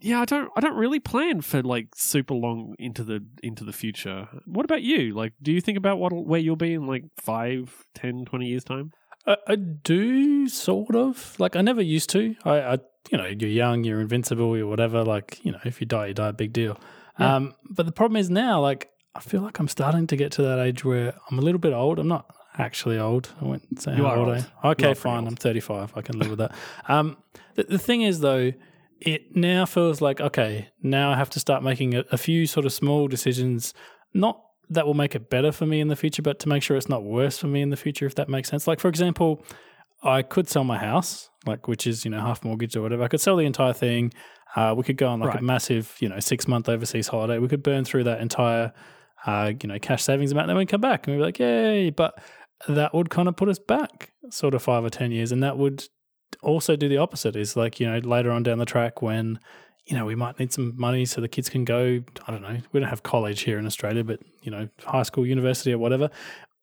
yeah, 0.06 0.22
I 0.22 0.26
don't 0.26 0.50
I 0.56 0.60
don't 0.62 0.76
really 0.76 1.00
plan 1.00 1.42
for 1.42 1.62
like 1.64 1.88
super 1.96 2.36
long 2.36 2.76
into 2.78 3.04
the 3.04 3.26
into 3.42 3.64
the 3.64 3.74
future. 3.74 4.28
What 4.46 4.64
about 4.66 4.84
you? 4.84 5.14
Like 5.16 5.34
do 5.42 5.52
you 5.52 5.62
think 5.62 5.78
about 5.78 5.98
what 6.00 6.12
where 6.14 6.40
you'll 6.40 6.56
be 6.56 6.74
in 6.74 6.86
like 6.86 7.04
five, 7.18 7.84
ten, 7.96 8.24
twenty 8.26 8.46
years 8.48 8.64
time? 8.64 8.92
I, 9.28 9.38
I 9.48 9.56
do 9.56 10.48
sort 10.48 10.96
of 10.96 11.36
like 11.40 11.56
I 11.56 11.62
never 11.62 11.82
used 11.82 12.10
to. 12.12 12.36
I, 12.44 12.60
I 12.62 12.78
you 13.12 13.18
know 13.18 13.26
you're 13.26 13.50
young, 13.50 13.84
you're 13.84 14.00
invincible, 14.02 14.56
you're 14.56 14.68
whatever. 14.68 15.04
Like 15.04 15.40
you 15.44 15.52
know 15.52 15.60
if 15.66 15.82
you 15.82 15.88
die, 15.88 16.08
you 16.08 16.14
die. 16.14 16.32
Big 16.32 16.54
deal. 16.54 16.80
Yeah. 17.20 17.36
Um, 17.38 17.56
but 17.70 17.86
the 17.88 17.92
problem 17.92 18.18
is 18.18 18.30
now, 18.30 18.62
like 18.62 18.90
I 19.16 19.22
feel 19.22 19.42
like 19.42 19.58
I'm 19.60 19.68
starting 19.68 20.06
to 20.08 20.16
get 20.16 20.32
to 20.34 20.44
that 20.44 20.60
age 20.60 20.86
where 20.86 21.16
I'm 21.32 21.40
a 21.40 21.42
little 21.42 21.60
bit 21.60 21.74
old. 21.74 21.98
I'm 21.98 22.08
not 22.08 22.26
actually 22.58 23.00
old. 23.00 23.30
I 23.42 23.46
won't 23.46 23.82
say 23.82 23.96
You 23.98 24.04
how 24.04 24.16
old. 24.16 24.28
old. 24.28 24.30
I 24.30 24.38
am. 24.38 24.46
You 24.64 24.70
Okay, 24.72 24.94
fine. 24.94 25.20
old. 25.24 25.28
I'm 25.30 25.36
35. 25.36 25.94
I 25.96 26.02
can 26.02 26.20
live 26.20 26.30
with 26.30 26.40
that. 26.40 26.52
Um, 26.88 27.18
the, 27.56 27.64
the 27.64 27.78
thing 27.80 28.02
is 28.04 28.20
though, 28.20 28.52
it 29.02 29.36
now 29.36 29.66
feels 29.66 30.02
like 30.02 30.20
okay. 30.22 30.70
Now 30.82 31.12
I 31.12 31.16
have 31.18 31.30
to 31.32 31.40
start 31.40 31.64
making 31.64 31.96
a, 31.96 32.04
a 32.12 32.18
few 32.18 32.46
sort 32.48 32.66
of 32.66 32.74
small 32.74 33.08
decisions. 33.08 33.74
Not 34.14 34.42
that 34.70 34.86
will 34.88 34.94
make 34.96 35.14
it 35.16 35.30
better 35.30 35.52
for 35.52 35.66
me 35.66 35.80
in 35.80 35.90
the 35.90 35.96
future, 35.96 36.22
but 36.22 36.40
to 36.40 36.50
make 36.50 36.64
sure 36.64 36.76
it's 36.78 36.90
not 36.90 37.04
worse 37.04 37.38
for 37.38 37.48
me 37.48 37.62
in 37.62 37.70
the 37.70 37.78
future, 37.78 38.06
if 38.06 38.16
that 38.16 38.30
makes 38.30 38.50
sense. 38.50 38.68
Like 38.68 38.80
for 38.80 38.88
example, 38.88 39.44
I 40.04 40.22
could 40.22 40.48
sell 40.50 40.64
my 40.64 40.78
house, 40.78 41.30
like 41.46 41.68
which 41.68 41.86
is 41.86 42.06
you 42.06 42.12
know 42.12 42.22
half 42.22 42.44
mortgage 42.44 42.76
or 42.76 42.82
whatever. 42.82 43.04
I 43.04 43.08
could 43.08 43.22
sell 43.22 43.36
the 43.36 43.46
entire 43.46 43.74
thing. 43.74 44.14
Uh, 44.56 44.74
we 44.78 44.84
could 44.84 44.98
go 44.98 45.10
on 45.10 45.20
like 45.20 45.32
Right. 45.34 45.40
a 45.40 45.44
massive, 45.44 45.96
you 46.00 46.08
know, 46.08 46.20
six 46.20 46.48
month 46.48 46.70
overseas 46.70 47.10
holiday. 47.10 47.40
We 47.40 47.50
could 47.50 47.62
burn 47.62 47.84
through 47.84 48.06
that 48.06 48.22
entire, 48.22 48.72
uh, 49.26 49.52
you 49.62 49.68
know, 49.68 49.78
cash 49.80 50.02
savings 50.04 50.32
amount. 50.32 50.44
And 50.44 50.52
then 50.52 50.58
we 50.58 50.66
come 50.66 50.80
back 50.80 51.06
and 51.06 51.16
we'd 51.16 51.20
be 51.22 51.26
like, 51.26 51.40
yay! 51.40 51.90
But 51.90 52.14
that 52.70 52.94
would 52.94 53.10
kind 53.10 53.28
of 53.28 53.36
put 53.36 53.50
us 53.50 53.60
back 53.60 54.14
sort 54.30 54.54
of 54.54 54.64
five 54.64 54.86
or 54.86 54.90
ten 54.90 55.12
years, 55.12 55.34
and 55.34 55.44
that 55.44 55.58
would 55.58 55.84
also 56.42 56.76
do 56.76 56.88
the 56.88 56.98
opposite. 56.98 57.36
Is 57.36 57.56
like 57.56 57.80
you 57.80 57.90
know 57.90 57.98
later 58.00 58.32
on 58.32 58.44
down 58.44 58.60
the 58.60 58.66
track 58.66 59.02
when 59.02 59.40
you 59.86 59.96
know 59.96 60.06
we 60.06 60.16
might 60.16 60.40
need 60.40 60.52
some 60.54 60.74
money 60.78 61.06
so 61.06 61.22
the 61.22 61.28
kids 61.28 61.50
can 61.50 61.66
go. 61.66 62.02
I 62.28 62.32
don't 62.32 62.42
know. 62.42 62.58
We 62.72 62.80
don't 62.80 62.90
have 62.90 63.04
college 63.04 63.42
here 63.42 63.58
in 63.58 63.66
Australia, 63.66 64.04
but 64.04 64.20
you 64.42 64.52
know, 64.52 64.70
high 64.84 65.04
school, 65.04 65.26
university, 65.26 65.74
or 65.74 65.78
whatever. 65.78 66.10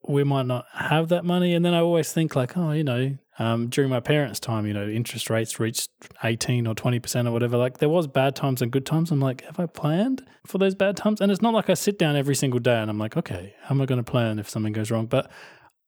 We 0.08 0.24
might 0.24 0.46
not 0.46 0.66
have 0.72 1.08
that 1.10 1.24
money, 1.24 1.54
and 1.54 1.64
then 1.64 1.74
I 1.74 1.78
always 1.78 2.12
think 2.12 2.34
like, 2.34 2.56
oh, 2.56 2.72
you 2.72 2.82
know, 2.82 3.16
um, 3.38 3.68
during 3.68 3.88
my 3.88 4.00
parents' 4.00 4.40
time, 4.40 4.66
you 4.66 4.74
know, 4.74 4.86
interest 4.86 5.30
rates 5.30 5.58
reached 5.58 5.90
eighteen 6.24 6.66
or 6.66 6.74
twenty 6.74 6.98
percent 6.98 7.28
or 7.28 7.30
whatever. 7.30 7.56
Like 7.56 7.78
there 7.78 7.88
was 7.88 8.06
bad 8.06 8.36
times 8.36 8.60
and 8.60 8.70
good 8.70 8.84
times. 8.84 9.10
I'm 9.10 9.20
like, 9.20 9.42
have 9.44 9.60
I 9.60 9.66
planned 9.66 10.26
for 10.46 10.58
those 10.58 10.74
bad 10.74 10.96
times? 10.96 11.20
And 11.20 11.30
it's 11.30 11.40
not 11.40 11.54
like 11.54 11.70
I 11.70 11.74
sit 11.74 11.98
down 11.98 12.16
every 12.16 12.34
single 12.34 12.60
day 12.60 12.76
and 12.76 12.90
I'm 12.90 12.98
like, 12.98 13.16
okay, 13.16 13.54
how 13.62 13.74
am 13.74 13.80
I 13.80 13.86
going 13.86 14.02
to 14.02 14.10
plan 14.10 14.38
if 14.38 14.50
something 14.50 14.72
goes 14.72 14.90
wrong? 14.90 15.06
But 15.06 15.30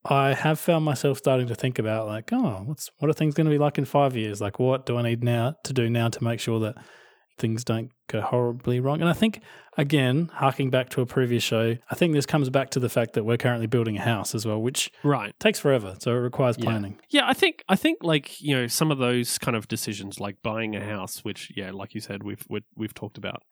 I 0.04 0.34
have 0.34 0.60
found 0.60 0.84
myself 0.84 1.18
starting 1.18 1.46
to 1.46 1.54
think 1.54 1.78
about 1.78 2.06
like, 2.06 2.30
oh, 2.32 2.62
what's 2.66 2.90
what 2.98 3.10
are 3.10 3.14
things 3.14 3.34
going 3.34 3.46
to 3.46 3.50
be 3.50 3.58
like 3.58 3.78
in 3.78 3.84
five 3.86 4.16
years? 4.16 4.40
Like, 4.40 4.58
what 4.58 4.84
do 4.84 4.98
I 4.98 5.02
need 5.02 5.24
now 5.24 5.56
to 5.64 5.72
do 5.72 5.88
now 5.88 6.08
to 6.08 6.24
make 6.24 6.40
sure 6.40 6.60
that 6.60 6.76
things 7.38 7.64
don't 7.64 7.90
go 8.08 8.20
horribly 8.20 8.80
wrong? 8.80 9.00
And 9.00 9.08
I 9.08 9.12
think 9.12 9.40
again, 9.76 10.30
harking 10.34 10.70
back 10.70 10.88
to 10.90 11.00
a 11.00 11.06
previous 11.06 11.42
show, 11.42 11.76
I 11.90 11.94
think 11.94 12.12
this 12.14 12.26
comes 12.26 12.48
back 12.50 12.70
to 12.70 12.80
the 12.80 12.88
fact 12.88 13.14
that 13.14 13.24
we're 13.24 13.36
currently 13.36 13.66
building 13.66 13.96
a 13.96 14.00
house 14.02 14.34
as 14.34 14.46
well, 14.46 14.60
which 14.62 14.90
Right. 15.02 15.34
takes 15.40 15.58
forever, 15.58 15.96
so 15.98 16.12
it 16.12 16.18
requires 16.18 16.56
Yeah. 16.58 16.64
planning. 16.64 17.00
Yeah, 17.10 17.26
I 17.28 17.34
think 17.34 17.64
I 17.68 17.76
think 17.76 17.98
like 18.02 18.40
you 18.40 18.54
know 18.54 18.66
some 18.66 18.90
of 18.90 18.98
those 18.98 19.38
kind 19.38 19.56
of 19.56 19.66
decisions, 19.68 20.20
like 20.20 20.36
buying 20.42 20.76
a 20.76 20.84
house, 20.84 21.24
which 21.24 21.52
yeah, 21.56 21.70
like 21.72 21.94
you 21.94 22.00
said, 22.00 22.22
we've 22.22 22.44
we've, 22.48 22.64
we've 22.76 22.94
talked 22.94 23.18
about. 23.18 23.42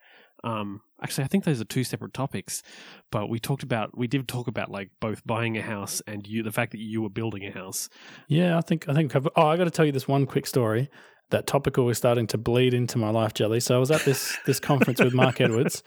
Um, 0.45 0.81
actually, 1.01 1.23
I 1.23 1.29
think 1.29 1.45
those 1.45 1.61
are 1.61 1.65
two 1.65 1.85
separate 1.85 2.12
topics, 2.12 2.65
but 3.12 3.29
we 3.29 3.39
talked 3.39 3.62
about 3.62 3.97
we 3.97 4.09
did 4.09 4.27
talk 4.27 4.49
about 4.49 4.71
like 4.73 4.91
both 5.01 5.25
buying 5.25 5.57
a 5.57 5.62
house 5.62 6.03
and 6.09 6.27
you 6.27 6.43
the 6.43 6.51
fact 6.51 6.73
that 6.73 6.81
you 6.81 7.01
were 7.01 7.11
building 7.11 7.45
a 7.47 7.53
house. 7.53 7.89
Yeah, 8.29 8.59
I 8.59 8.61
think 8.61 8.89
I 8.89 8.95
think. 8.95 9.15
I've, 9.15 9.29
oh, 9.37 9.47
I 9.47 9.57
got 9.57 9.65
to 9.65 9.71
tell 9.71 9.85
you 9.85 9.93
this 9.93 10.09
one 10.09 10.27
quick 10.27 10.47
story. 10.49 10.89
That 11.33 11.47
topical 11.47 11.89
is 11.91 11.99
starting 11.99 12.27
to 12.29 12.39
bleed 12.39 12.73
into 12.75 12.97
my 12.99 13.11
life, 13.11 13.35
Jelly. 13.35 13.59
So 13.61 13.75
I 13.75 13.79
was 13.79 13.91
at 13.91 14.03
this 14.05 14.39
this 14.47 14.61
conference 14.61 15.01
with 15.01 15.12
Mark 15.15 15.41
Edwards, 15.47 15.83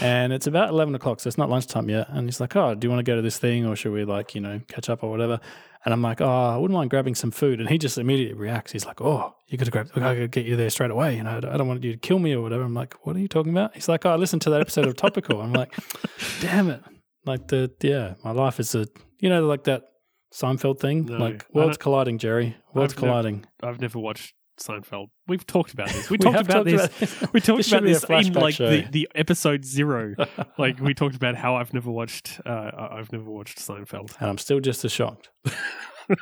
and 0.00 0.32
it's 0.32 0.46
about 0.46 0.70
eleven 0.70 0.94
o'clock, 0.94 1.20
so 1.20 1.28
it's 1.28 1.36
not 1.38 1.50
lunchtime 1.50 1.88
yet. 1.90 2.08
And 2.08 2.26
he's 2.28 2.40
like, 2.40 2.56
"Oh, 2.56 2.74
do 2.74 2.86
you 2.86 2.90
want 2.90 3.00
to 3.04 3.10
go 3.10 3.16
to 3.16 3.22
this 3.22 3.38
thing, 3.38 3.66
or 3.66 3.76
should 3.76 3.92
we 3.92 4.04
like 4.04 4.34
you 4.34 4.40
know 4.40 4.60
catch 4.68 4.88
up 4.88 5.02
or 5.04 5.10
whatever?" 5.10 5.38
And 5.84 5.92
I'm 5.92 6.02
like, 6.02 6.20
"Oh, 6.20 6.26
I 6.54 6.56
wouldn't 6.56 6.76
mind 6.76 6.90
grabbing 6.90 7.14
some 7.14 7.30
food." 7.30 7.60
And 7.60 7.68
he 7.68 7.78
just 7.78 7.98
immediately 7.98 8.34
reacts. 8.34 8.72
He's 8.72 8.86
like, 8.86 9.00
"Oh, 9.00 9.34
you 9.48 9.58
got 9.58 9.64
to 9.66 9.70
grab. 9.70 9.90
I 9.94 10.00
got 10.00 10.14
to 10.14 10.28
get 10.28 10.46
you 10.46 10.56
there 10.56 10.70
straight 10.70 10.90
away. 10.90 11.16
You 11.16 11.22
know, 11.24 11.36
I 11.36 11.40
don't- 11.40 11.68
want 11.68 11.84
you 11.84 11.92
to 11.92 11.98
kill 11.98 12.18
me 12.18 12.32
or 12.32 12.40
whatever." 12.40 12.62
I'm 12.62 12.74
like, 12.74 12.94
"What 13.06 13.16
are 13.16 13.20
you 13.20 13.28
talking 13.28 13.52
about?" 13.52 13.74
He's 13.74 13.88
like, 13.88 14.06
"Oh, 14.06 14.10
I 14.10 14.16
listened 14.16 14.42
to 14.42 14.50
that 14.50 14.60
episode 14.60 14.86
of 14.86 14.96
Topical." 14.96 15.40
I'm 15.42 15.52
like, 15.52 15.74
"Damn 16.40 16.70
it!" 16.70 16.80
Like 17.24 17.48
the 17.48 17.72
yeah, 17.82 18.14
my 18.24 18.30
life 18.30 18.60
is 18.60 18.74
a 18.74 18.86
you 19.20 19.28
know 19.28 19.46
like 19.46 19.64
that 19.64 19.82
Seinfeld 20.32 20.78
thing, 20.80 21.06
No, 21.06 21.18
like 21.18 21.44
worlds 21.52 21.76
colliding, 21.78 22.18
Jerry. 22.18 22.56
Worlds 22.74 22.92
I've 22.94 23.02
never- 23.02 23.10
colliding. 23.12 23.46
I've 23.62 23.80
never 23.80 23.98
watched 23.98 24.34
Seinfeld. 24.58 25.08
We've 25.28 25.46
talked 25.46 25.72
about 25.72 25.88
this. 25.88 26.10
We, 26.10 26.14
We 26.14 26.18
talked 26.18 26.40
about 26.40 26.52
talked 26.52 26.64
this. 26.66 26.84
about 26.84 26.98
this. 26.98 27.32
we 27.32 27.40
talked 27.40 27.58
This 27.58 27.72
about 27.72 27.82
this 27.84 28.04
in 28.28 28.32
like 28.34 28.54
show. 28.54 28.70
the, 28.70 28.82
the 28.90 29.08
episode 29.14 29.64
zero. 29.64 30.14
like 30.58 30.80
we 30.80 30.94
talked 30.94 31.14
about 31.16 31.34
how 31.36 31.56
I've 31.56 31.72
never 31.74 31.90
watched. 31.90 32.40
Uh, 32.46 32.70
I've 32.92 33.12
never 33.12 33.30
watched 33.30 33.58
Seinfeld. 33.58 34.16
and 34.20 34.28
I'm 34.30 34.38
still 34.38 34.60
just 34.60 34.84
as 34.84 34.92
shocked. 34.92 35.30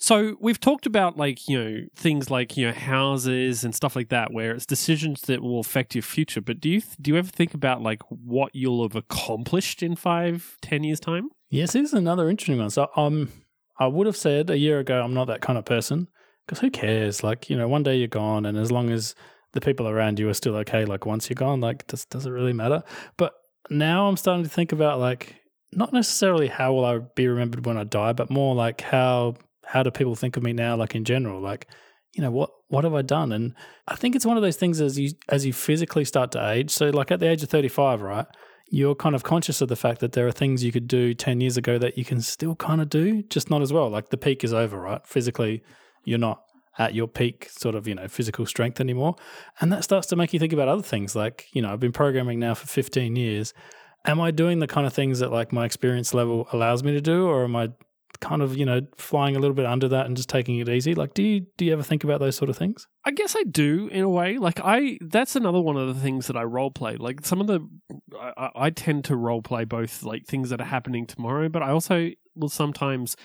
So 0.00 0.36
we've 0.40 0.60
talked 0.60 0.86
about 0.86 1.16
like 1.16 1.48
you 1.48 1.58
know 1.62 1.80
things 1.96 2.30
like 2.30 2.56
you 2.56 2.68
know 2.68 2.72
houses 2.72 3.64
and 3.64 3.74
stuff 3.74 3.96
like 3.96 4.10
that, 4.10 4.32
where 4.32 4.52
it's 4.52 4.64
decisions 4.64 5.22
that 5.22 5.42
will 5.42 5.58
affect 5.58 5.92
your 5.96 6.02
future. 6.02 6.40
But 6.40 6.60
do 6.60 6.68
you 6.68 6.82
do 7.00 7.10
you 7.10 7.16
ever 7.18 7.28
think 7.28 7.52
about 7.52 7.82
like 7.82 8.00
what 8.08 8.54
you'll 8.54 8.82
have 8.84 8.94
accomplished 8.94 9.82
in 9.82 9.96
five, 9.96 10.56
ten 10.62 10.84
years 10.84 11.00
time? 11.00 11.30
Yes, 11.50 11.72
this 11.72 11.88
is 11.88 11.94
another 11.94 12.30
interesting 12.30 12.58
one. 12.58 12.70
So 12.70 12.86
um, 12.94 13.32
I 13.80 13.88
would 13.88 14.06
have 14.06 14.16
said 14.16 14.50
a 14.50 14.56
year 14.56 14.78
ago 14.78 15.02
I'm 15.02 15.14
not 15.14 15.26
that 15.26 15.40
kind 15.40 15.58
of 15.58 15.64
person 15.64 16.06
because 16.48 16.60
who 16.60 16.70
cares? 16.70 17.22
Like 17.22 17.50
you 17.50 17.56
know, 17.56 17.68
one 17.68 17.82
day 17.82 17.96
you're 17.96 18.08
gone, 18.08 18.46
and 18.46 18.56
as 18.56 18.72
long 18.72 18.90
as 18.90 19.14
the 19.52 19.60
people 19.60 19.86
around 19.86 20.18
you 20.18 20.28
are 20.28 20.34
still 20.34 20.56
okay, 20.56 20.86
like 20.86 21.04
once 21.04 21.28
you're 21.28 21.34
gone, 21.34 21.60
like 21.60 21.86
does 21.86 22.06
does 22.06 22.26
it 22.26 22.30
really 22.30 22.54
matter? 22.54 22.82
But 23.18 23.34
now 23.70 24.08
I'm 24.08 24.16
starting 24.16 24.44
to 24.44 24.50
think 24.50 24.72
about 24.72 24.98
like 24.98 25.36
not 25.72 25.92
necessarily 25.92 26.48
how 26.48 26.72
will 26.72 26.86
I 26.86 26.98
be 26.98 27.28
remembered 27.28 27.66
when 27.66 27.76
I 27.76 27.84
die, 27.84 28.14
but 28.14 28.30
more 28.30 28.54
like 28.54 28.80
how 28.80 29.36
how 29.64 29.82
do 29.82 29.90
people 29.90 30.14
think 30.14 30.36
of 30.36 30.42
me 30.42 30.54
now, 30.54 30.76
like 30.76 30.94
in 30.94 31.04
general, 31.04 31.40
like 31.40 31.68
you 32.14 32.22
know 32.22 32.30
what 32.30 32.50
what 32.68 32.84
have 32.84 32.94
I 32.94 33.02
done? 33.02 33.32
And 33.32 33.54
I 33.86 33.94
think 33.94 34.16
it's 34.16 34.26
one 34.26 34.38
of 34.38 34.42
those 34.42 34.56
things 34.56 34.80
as 34.80 34.98
you 34.98 35.10
as 35.28 35.44
you 35.44 35.52
physically 35.52 36.04
start 36.06 36.32
to 36.32 36.50
age. 36.50 36.70
So 36.70 36.88
like 36.88 37.10
at 37.10 37.20
the 37.20 37.28
age 37.28 37.42
of 37.42 37.50
35, 37.50 38.00
right? 38.00 38.26
You're 38.70 38.94
kind 38.94 39.14
of 39.14 39.22
conscious 39.22 39.62
of 39.62 39.68
the 39.68 39.76
fact 39.76 40.00
that 40.00 40.12
there 40.12 40.26
are 40.26 40.32
things 40.32 40.62
you 40.62 40.72
could 40.72 40.88
do 40.88 41.14
10 41.14 41.40
years 41.40 41.56
ago 41.56 41.78
that 41.78 41.96
you 41.96 42.04
can 42.04 42.20
still 42.20 42.54
kind 42.54 42.82
of 42.82 42.90
do, 42.90 43.22
just 43.22 43.48
not 43.48 43.62
as 43.62 43.72
well. 43.72 43.88
Like 43.88 44.10
the 44.10 44.18
peak 44.18 44.44
is 44.44 44.52
over, 44.52 44.78
right? 44.78 45.06
Physically, 45.06 45.62
you're 46.04 46.18
not 46.18 46.42
at 46.78 46.94
your 46.94 47.08
peak 47.08 47.48
sort 47.50 47.74
of, 47.74 47.88
you 47.88 47.94
know, 47.94 48.06
physical 48.06 48.46
strength 48.46 48.80
anymore. 48.80 49.16
And 49.60 49.72
that 49.72 49.82
starts 49.82 50.06
to 50.08 50.16
make 50.16 50.32
you 50.32 50.38
think 50.38 50.52
about 50.52 50.68
other 50.68 50.82
things. 50.82 51.16
Like, 51.16 51.48
you 51.52 51.60
know, 51.60 51.72
I've 51.72 51.80
been 51.80 51.92
programming 51.92 52.38
now 52.38 52.54
for 52.54 52.66
15 52.68 53.16
years. 53.16 53.52
Am 54.04 54.20
I 54.20 54.30
doing 54.30 54.60
the 54.60 54.68
kind 54.68 54.86
of 54.86 54.92
things 54.92 55.18
that 55.18 55.32
like 55.32 55.52
my 55.52 55.64
experience 55.64 56.14
level 56.14 56.48
allows 56.52 56.84
me 56.84 56.92
to 56.92 57.00
do? 57.00 57.26
Or 57.26 57.42
am 57.44 57.56
I 57.56 57.70
kind 58.20 58.42
of, 58.42 58.56
you 58.56 58.64
know, 58.64 58.80
flying 58.96 59.34
a 59.34 59.40
little 59.40 59.54
bit 59.56 59.66
under 59.66 59.88
that 59.88 60.06
and 60.06 60.16
just 60.16 60.28
taking 60.28 60.58
it 60.60 60.68
easy? 60.68 60.94
Like, 60.94 61.14
do 61.14 61.22
you, 61.24 61.46
do 61.56 61.64
you 61.64 61.72
ever 61.72 61.82
think 61.82 62.04
about 62.04 62.20
those 62.20 62.36
sort 62.36 62.48
of 62.48 62.56
things? 62.56 62.86
I 63.04 63.10
guess 63.10 63.34
I 63.36 63.42
do 63.42 63.88
in 63.88 64.02
a 64.04 64.08
way. 64.08 64.38
Like 64.38 64.60
I, 64.62 64.98
that's 65.00 65.34
another 65.34 65.60
one 65.60 65.76
of 65.76 65.88
the 65.92 66.00
things 66.00 66.28
that 66.28 66.36
I 66.36 66.44
role 66.44 66.70
play. 66.70 66.96
Like 66.96 67.26
some 67.26 67.40
of 67.40 67.48
the, 67.48 67.68
I, 68.16 68.50
I- 68.54 68.70
tend 68.70 69.04
to 69.06 69.16
role 69.16 69.42
play 69.42 69.64
both 69.64 70.04
like 70.04 70.26
things 70.26 70.50
that 70.50 70.60
are 70.60 70.64
happening 70.64 71.06
tomorrow, 71.06 71.48
but 71.48 71.62
I 71.64 71.70
also 71.70 72.10
will 72.36 72.48
sometimes, 72.48 73.16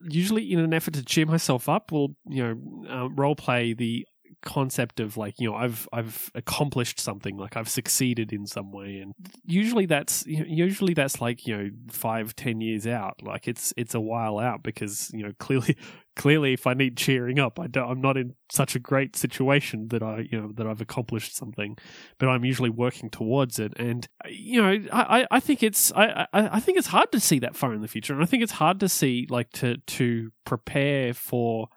usually 0.00 0.52
in 0.52 0.58
an 0.58 0.74
effort 0.74 0.94
to 0.94 1.04
cheer 1.04 1.26
myself 1.26 1.68
up, 1.68 1.92
will 1.92 2.16
you 2.28 2.42
know 2.42 2.90
uh, 2.90 3.08
role 3.10 3.36
play 3.36 3.72
the 3.74 4.06
concept 4.44 5.00
of 5.00 5.16
like 5.16 5.40
you 5.40 5.50
know 5.50 5.56
I've 5.56 5.88
I've 5.92 6.30
accomplished 6.34 7.00
something 7.00 7.36
like 7.36 7.56
I've 7.56 7.68
succeeded 7.68 8.32
in 8.32 8.46
some 8.46 8.70
way. 8.72 8.98
And 8.98 9.14
usually 9.44 9.86
that's 9.86 10.24
usually 10.26 10.94
that's 10.94 11.20
like 11.20 11.46
you 11.46 11.56
know 11.56 11.70
five 11.90 12.36
ten 12.36 12.60
years 12.60 12.86
out. 12.86 13.22
Like 13.22 13.48
it's 13.48 13.72
it's 13.76 13.94
a 13.94 14.00
while 14.00 14.38
out 14.38 14.62
because 14.62 15.10
you 15.12 15.22
know 15.24 15.32
clearly 15.38 15.76
clearly 16.16 16.52
if 16.52 16.64
I 16.64 16.74
need 16.74 16.96
cheering 16.96 17.40
up 17.40 17.58
I 17.58 17.66
don't, 17.66 17.90
I'm 17.90 18.00
not 18.00 18.16
in 18.16 18.36
such 18.48 18.76
a 18.76 18.78
great 18.78 19.16
situation 19.16 19.88
that 19.88 20.00
I 20.02 20.28
you 20.30 20.40
know 20.40 20.52
that 20.54 20.66
I've 20.66 20.80
accomplished 20.80 21.34
something 21.34 21.76
but 22.18 22.28
I'm 22.28 22.44
usually 22.44 22.70
working 22.70 23.10
towards 23.10 23.58
it. 23.58 23.72
And 23.76 24.06
you 24.28 24.62
know 24.62 24.78
I, 24.92 25.26
I- 25.30 25.40
think 25.40 25.62
it's 25.62 25.92
I 25.94 26.26
I 26.32 26.60
think 26.60 26.78
it's 26.78 26.86
hard 26.88 27.10
to 27.12 27.20
see 27.20 27.38
that 27.40 27.56
far 27.56 27.74
in 27.74 27.80
the 27.82 27.88
future. 27.88 28.12
And 28.14 28.22
I 28.22 28.26
think 28.26 28.42
it's 28.42 28.52
hard 28.52 28.80
to 28.80 28.88
see 28.88 29.26
like 29.28 29.50
to 29.54 29.76
to 29.78 30.30
prepare 30.44 31.12
for 31.14 31.68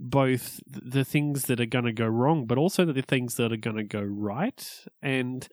both 0.00 0.60
the 0.66 1.04
things 1.04 1.44
that 1.44 1.60
are 1.60 1.66
going 1.66 1.84
to 1.84 1.92
go 1.92 2.06
wrong, 2.06 2.46
but 2.46 2.58
also 2.58 2.84
the 2.84 3.02
things 3.02 3.36
that 3.36 3.52
are 3.52 3.56
going 3.56 3.76
to 3.76 3.84
go 3.84 4.00
right. 4.00 4.84
And 5.02 5.46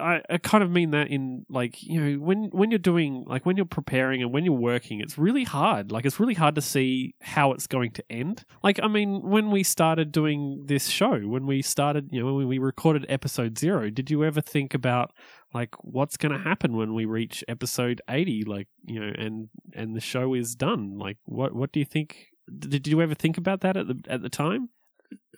I, 0.00 0.22
I 0.30 0.38
kind 0.38 0.62
of 0.62 0.70
mean 0.70 0.90
that 0.92 1.08
in 1.08 1.44
like 1.48 1.82
you 1.82 2.00
know 2.00 2.24
when 2.24 2.50
when 2.52 2.70
you're 2.70 2.78
doing 2.78 3.24
like 3.26 3.44
when 3.44 3.56
you're 3.56 3.66
preparing 3.66 4.22
and 4.22 4.32
when 4.32 4.44
you're 4.44 4.54
working, 4.54 5.00
it's 5.00 5.18
really 5.18 5.44
hard. 5.44 5.90
Like 5.90 6.06
it's 6.06 6.20
really 6.20 6.34
hard 6.34 6.54
to 6.54 6.62
see 6.62 7.14
how 7.20 7.52
it's 7.52 7.66
going 7.66 7.90
to 7.92 8.04
end. 8.10 8.44
Like 8.62 8.78
I 8.82 8.88
mean, 8.88 9.22
when 9.22 9.50
we 9.50 9.62
started 9.62 10.12
doing 10.12 10.64
this 10.66 10.86
show, 10.86 11.18
when 11.20 11.46
we 11.46 11.62
started, 11.62 12.10
you 12.12 12.20
know, 12.20 12.34
when 12.34 12.46
we 12.46 12.58
recorded 12.58 13.06
episode 13.08 13.58
zero, 13.58 13.90
did 13.90 14.10
you 14.10 14.24
ever 14.24 14.40
think 14.40 14.72
about 14.72 15.12
like 15.52 15.74
what's 15.80 16.16
going 16.16 16.32
to 16.32 16.38
happen 16.38 16.76
when 16.76 16.94
we 16.94 17.04
reach 17.04 17.42
episode 17.48 18.00
80 18.08 18.44
like 18.44 18.68
you 18.84 19.00
know 19.00 19.12
and 19.18 19.48
and 19.74 19.96
the 19.96 20.00
show 20.00 20.32
is 20.34 20.54
done 20.54 20.96
like 20.96 21.16
what 21.24 21.54
what 21.54 21.72
do 21.72 21.80
you 21.80 21.86
think 21.86 22.28
did 22.58 22.86
you 22.88 23.00
ever 23.00 23.14
think 23.14 23.38
about 23.38 23.60
that 23.62 23.76
at 23.76 23.86
the 23.88 24.00
at 24.08 24.22
the 24.22 24.28
time? 24.28 24.68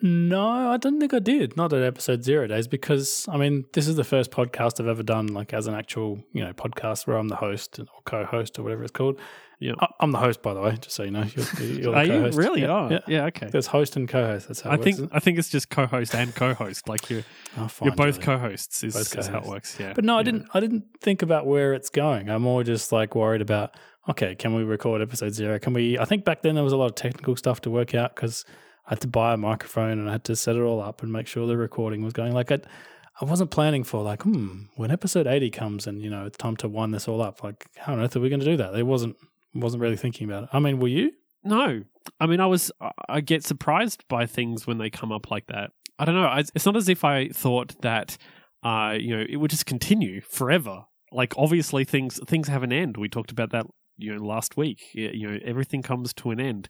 No, 0.04 0.70
I 0.72 0.78
don't 0.78 0.98
think 0.98 1.14
I 1.14 1.20
did. 1.20 1.56
Not 1.56 1.72
at 1.72 1.82
episode 1.82 2.24
zero 2.24 2.48
days 2.48 2.66
because 2.66 3.26
I 3.30 3.36
mean 3.36 3.64
this 3.72 3.86
is 3.86 3.94
the 3.94 4.04
first 4.04 4.30
podcast 4.32 4.80
I've 4.80 4.88
ever 4.88 5.02
done 5.04 5.28
like 5.28 5.52
as 5.54 5.66
an 5.68 5.74
actual 5.74 6.24
you 6.32 6.44
know 6.44 6.52
podcast 6.52 7.06
where 7.06 7.16
I'm 7.16 7.28
the 7.28 7.36
host 7.36 7.78
or 7.78 7.86
co-host 8.04 8.58
or 8.58 8.62
whatever 8.64 8.82
it's 8.82 8.90
called. 8.90 9.20
Yeah, 9.60 9.74
I'm 10.00 10.10
the 10.10 10.18
host 10.18 10.42
by 10.42 10.54
the 10.54 10.60
way, 10.60 10.76
just 10.80 10.96
so 10.96 11.04
you 11.04 11.12
know. 11.12 11.22
You're, 11.22 11.62
you're 11.70 11.94
Are 11.94 12.04
co-host. 12.04 12.34
you 12.36 12.42
really? 12.42 12.60
Yeah, 12.62 12.72
oh, 12.72 12.88
yeah. 12.90 12.98
yeah. 13.06 13.24
Okay. 13.26 13.46
There's 13.46 13.68
host 13.68 13.94
and 13.94 14.08
co-host. 14.08 14.48
That's 14.48 14.60
how 14.62 14.70
I 14.70 14.74
it 14.74 14.82
think 14.82 14.98
works. 14.98 15.12
I 15.14 15.20
think 15.20 15.38
it's 15.38 15.50
just 15.50 15.70
co-host 15.70 16.16
and 16.16 16.34
co-host. 16.34 16.88
Like 16.88 17.08
you're 17.08 17.22
Oh, 17.56 17.68
fine, 17.68 17.86
you're 17.86 17.94
both 17.94 18.14
Julie. 18.18 18.24
co-hosts 18.38 18.82
is, 18.82 18.94
Both 18.94 19.16
is 19.16 19.28
how 19.28 19.38
it 19.38 19.46
works. 19.46 19.76
Yeah. 19.78 19.92
But 19.94 20.02
no, 20.04 20.14
I 20.16 20.18
Yeah. 20.18 20.22
didn't. 20.24 20.46
I 20.52 20.58
didn't 20.58 20.84
think 21.00 21.22
about 21.22 21.46
where 21.46 21.74
it's 21.74 21.90
going. 21.90 22.28
I'm 22.28 22.42
more 22.42 22.64
just 22.64 22.90
like 22.90 23.14
worried 23.14 23.40
about. 23.42 23.76
Okay, 24.08 24.34
can 24.34 24.54
we 24.54 24.64
record 24.64 25.00
episode 25.00 25.32
zero? 25.32 25.58
Can 25.58 25.72
we? 25.72 25.98
I 25.98 26.04
think 26.04 26.24
back 26.24 26.42
then 26.42 26.54
there 26.54 26.64
was 26.64 26.72
a 26.72 26.76
lot 26.76 26.86
of 26.86 26.94
technical 26.94 27.36
stuff 27.36 27.60
to 27.62 27.70
work 27.70 27.94
out 27.94 28.14
because 28.14 28.44
I 28.86 28.90
had 28.90 29.00
to 29.02 29.08
buy 29.08 29.34
a 29.34 29.36
microphone 29.36 29.98
and 29.98 30.08
I 30.08 30.12
had 30.12 30.24
to 30.24 30.36
set 30.36 30.56
it 30.56 30.60
all 30.60 30.80
up 30.80 31.02
and 31.02 31.12
make 31.12 31.26
sure 31.26 31.46
the 31.46 31.56
recording 31.56 32.02
was 32.02 32.12
going. 32.12 32.32
Like 32.32 32.50
I, 32.50 32.58
I 33.20 33.24
wasn't 33.24 33.50
planning 33.50 33.84
for 33.84 34.02
like, 34.02 34.22
hmm, 34.22 34.62
when 34.74 34.90
episode 34.90 35.26
eighty 35.26 35.50
comes 35.50 35.86
and 35.86 36.02
you 36.02 36.10
know 36.10 36.26
it's 36.26 36.36
time 36.36 36.56
to 36.56 36.68
wind 36.68 36.92
this 36.92 37.06
all 37.06 37.22
up. 37.22 37.44
Like, 37.44 37.66
how 37.76 37.92
on 37.92 38.00
earth 38.00 38.16
are 38.16 38.20
we 38.20 38.28
going 38.28 38.40
to 38.40 38.46
do 38.46 38.56
that? 38.56 38.74
It 38.74 38.84
wasn't. 38.84 39.16
Wasn't 39.54 39.82
really 39.82 39.98
thinking 39.98 40.26
about 40.26 40.44
it. 40.44 40.48
I 40.54 40.60
mean, 40.60 40.80
were 40.80 40.88
you? 40.88 41.12
No, 41.44 41.82
I 42.18 42.26
mean, 42.26 42.40
I 42.40 42.46
was. 42.46 42.72
I 43.06 43.20
get 43.20 43.44
surprised 43.44 44.02
by 44.08 44.24
things 44.24 44.66
when 44.66 44.78
they 44.78 44.88
come 44.88 45.12
up 45.12 45.30
like 45.30 45.46
that. 45.48 45.72
I 45.98 46.06
don't 46.06 46.14
know. 46.14 46.42
It's 46.54 46.64
not 46.64 46.74
as 46.74 46.88
if 46.88 47.04
I 47.04 47.28
thought 47.28 47.78
that, 47.82 48.16
uh, 48.62 48.96
you 48.98 49.14
know, 49.14 49.26
it 49.28 49.36
would 49.36 49.50
just 49.50 49.66
continue 49.66 50.22
forever. 50.22 50.86
Like, 51.12 51.34
obviously, 51.36 51.84
things 51.84 52.18
things 52.26 52.48
have 52.48 52.62
an 52.62 52.72
end. 52.72 52.96
We 52.96 53.10
talked 53.10 53.30
about 53.30 53.50
that, 53.50 53.66
you 53.96 54.14
know, 54.14 54.24
last 54.24 54.56
week. 54.56 54.82
You 54.94 55.28
know, 55.28 55.38
everything 55.44 55.82
comes 55.82 56.12
to 56.14 56.30
an 56.30 56.40
end. 56.40 56.68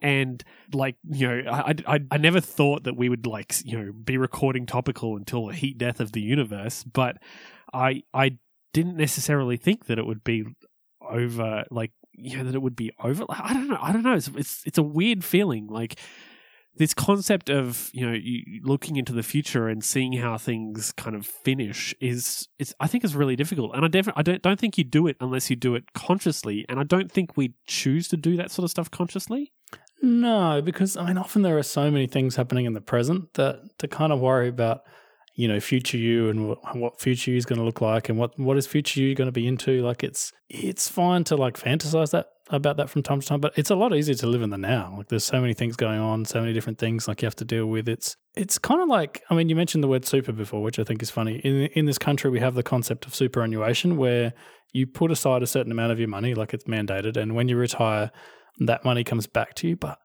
And 0.00 0.42
like 0.72 0.96
you 1.08 1.28
know, 1.28 1.50
I, 1.50 1.74
I 1.86 2.00
I 2.10 2.16
never 2.16 2.40
thought 2.40 2.84
that 2.84 2.96
we 2.96 3.08
would 3.08 3.26
like 3.26 3.54
you 3.64 3.78
know 3.78 3.92
be 3.92 4.16
recording 4.18 4.66
topical 4.66 5.16
until 5.16 5.46
the 5.46 5.54
heat 5.54 5.78
death 5.78 6.00
of 6.00 6.12
the 6.12 6.20
universe. 6.20 6.82
But 6.84 7.18
I 7.72 8.02
I 8.12 8.38
didn't 8.72 8.96
necessarily 8.96 9.56
think 9.56 9.86
that 9.86 9.98
it 9.98 10.06
would 10.06 10.24
be 10.24 10.44
over 11.00 11.64
like 11.70 11.92
you 12.14 12.36
know 12.36 12.44
that 12.44 12.54
it 12.54 12.62
would 12.62 12.76
be 12.76 12.92
over 13.02 13.24
i 13.28 13.52
don't 13.52 13.68
know 13.68 13.78
i 13.80 13.92
don't 13.92 14.02
know 14.02 14.14
it's, 14.14 14.28
it's 14.36 14.62
it's 14.66 14.78
a 14.78 14.82
weird 14.82 15.24
feeling 15.24 15.66
like 15.66 15.98
this 16.76 16.94
concept 16.94 17.50
of 17.50 17.90
you 17.92 18.08
know 18.08 18.18
looking 18.62 18.96
into 18.96 19.12
the 19.12 19.22
future 19.22 19.68
and 19.68 19.84
seeing 19.84 20.14
how 20.14 20.38
things 20.38 20.92
kind 20.92 21.14
of 21.14 21.26
finish 21.26 21.94
is 22.00 22.48
is 22.58 22.74
i 22.80 22.86
think 22.86 23.04
is 23.04 23.14
really 23.14 23.36
difficult. 23.36 23.74
And 23.74 23.84
i 23.84 23.88
definitely 23.88 24.20
i 24.20 24.22
don't 24.22 24.42
don't 24.42 24.58
think 24.58 24.78
you 24.78 24.84
do 24.84 25.06
it 25.06 25.16
unless 25.20 25.50
you 25.50 25.56
do 25.56 25.74
it 25.74 25.92
consciously. 25.92 26.64
And 26.68 26.80
i 26.80 26.84
don't 26.84 27.10
think 27.10 27.36
we 27.36 27.54
choose 27.66 28.08
to 28.08 28.16
do 28.16 28.36
that 28.36 28.50
sort 28.50 28.64
of 28.64 28.70
stuff 28.70 28.90
consciously. 28.90 29.52
No, 30.02 30.60
because 30.60 30.96
I 30.96 31.06
mean, 31.06 31.16
often 31.16 31.42
there 31.42 31.56
are 31.56 31.62
so 31.62 31.88
many 31.88 32.08
things 32.08 32.34
happening 32.34 32.64
in 32.64 32.72
the 32.72 32.80
present 32.80 33.34
that 33.34 33.78
to 33.78 33.86
kind 33.86 34.12
of 34.12 34.18
worry 34.18 34.48
about, 34.48 34.82
you 35.34 35.48
know, 35.48 35.60
future 35.60 35.96
you 35.96 36.28
and 36.28 36.56
what, 36.74 37.00
future 37.00 37.30
you 37.30 37.36
is 37.36 37.46
going 37.46 37.58
to 37.58 37.64
look 37.64 37.80
like 37.80 38.08
and 38.08 38.18
what 38.18 38.38
what 38.38 38.56
is 38.58 38.66
future 38.66 39.00
you 39.00 39.14
going 39.14 39.28
to 39.28 39.32
be 39.32 39.46
into. 39.46 39.82
Like 39.82 40.04
it's 40.04 40.32
it's 40.48 40.88
fine 40.88 41.24
to 41.24 41.36
like 41.36 41.58
fantasize 41.58 42.10
that 42.10 42.26
about 42.50 42.76
that 42.76 42.90
from 42.90 43.02
time 43.02 43.20
to 43.20 43.26
time, 43.26 43.40
but 43.40 43.56
it's 43.56 43.70
a 43.70 43.74
lot 43.74 43.94
easier 43.94 44.14
to 44.14 44.26
live 44.26 44.42
in 44.42 44.50
the 44.50 44.58
now. 44.58 44.94
Like 44.98 45.08
there's 45.08 45.24
so 45.24 45.40
many 45.40 45.54
things 45.54 45.74
going 45.74 45.98
on, 45.98 46.26
so 46.26 46.40
many 46.40 46.52
different 46.52 46.78
things 46.78 47.08
like 47.08 47.22
you 47.22 47.26
have 47.26 47.36
to 47.36 47.44
deal 47.44 47.66
with. 47.66 47.88
It's 47.88 48.16
it's 48.34 48.58
kind 48.58 48.82
of 48.82 48.88
like 48.88 49.22
I 49.30 49.34
mean, 49.34 49.48
you 49.48 49.56
mentioned 49.56 49.82
the 49.82 49.88
word 49.88 50.04
super 50.04 50.32
before, 50.32 50.62
which 50.62 50.78
I 50.78 50.84
think 50.84 51.02
is 51.02 51.10
funny. 51.10 51.36
In 51.38 51.66
in 51.74 51.86
this 51.86 51.98
country, 51.98 52.30
we 52.30 52.40
have 52.40 52.54
the 52.54 52.62
concept 52.62 53.06
of 53.06 53.14
superannuation 53.14 53.96
where 53.96 54.34
you 54.72 54.86
put 54.86 55.10
aside 55.10 55.42
a 55.42 55.46
certain 55.46 55.72
amount 55.72 55.92
of 55.92 55.98
your 55.98 56.08
money, 56.08 56.34
like 56.34 56.52
it's 56.52 56.64
mandated, 56.64 57.16
and 57.16 57.34
when 57.34 57.48
you 57.48 57.56
retire 57.56 58.10
that 58.58 58.84
money 58.84 59.02
comes 59.02 59.26
back 59.26 59.54
to 59.54 59.68
you. 59.68 59.76
But 59.76 59.98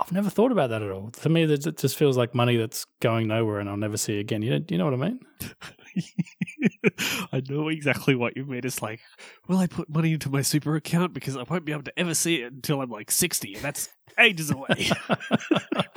I've 0.00 0.12
never 0.12 0.30
thought 0.30 0.52
about 0.52 0.70
that 0.70 0.82
at 0.82 0.90
all. 0.90 1.10
To 1.10 1.28
me, 1.28 1.42
it 1.42 1.76
just 1.76 1.96
feels 1.96 2.16
like 2.16 2.34
money 2.34 2.56
that's 2.56 2.86
going 3.00 3.26
nowhere 3.26 3.58
and 3.58 3.68
I'll 3.68 3.76
never 3.76 3.96
see 3.96 4.20
again. 4.20 4.42
You 4.42 4.50
know, 4.50 4.58
do 4.60 4.74
you 4.74 4.78
know 4.78 4.84
what 4.84 4.94
I 4.94 4.96
mean? 4.96 5.20
I 7.32 7.42
know 7.48 7.68
exactly 7.68 8.14
what 8.14 8.36
you 8.36 8.44
mean. 8.44 8.60
It's 8.64 8.80
like, 8.80 9.00
will 9.48 9.58
I 9.58 9.66
put 9.66 9.88
money 9.88 10.12
into 10.12 10.30
my 10.30 10.42
super 10.42 10.76
account 10.76 11.14
because 11.14 11.36
I 11.36 11.42
won't 11.42 11.64
be 11.64 11.72
able 11.72 11.82
to 11.84 11.98
ever 11.98 12.14
see 12.14 12.42
it 12.42 12.52
until 12.52 12.80
I'm 12.80 12.90
like 12.90 13.10
60, 13.10 13.54
and 13.54 13.62
that's 13.62 13.88
ages 14.18 14.50
away. 14.50 14.90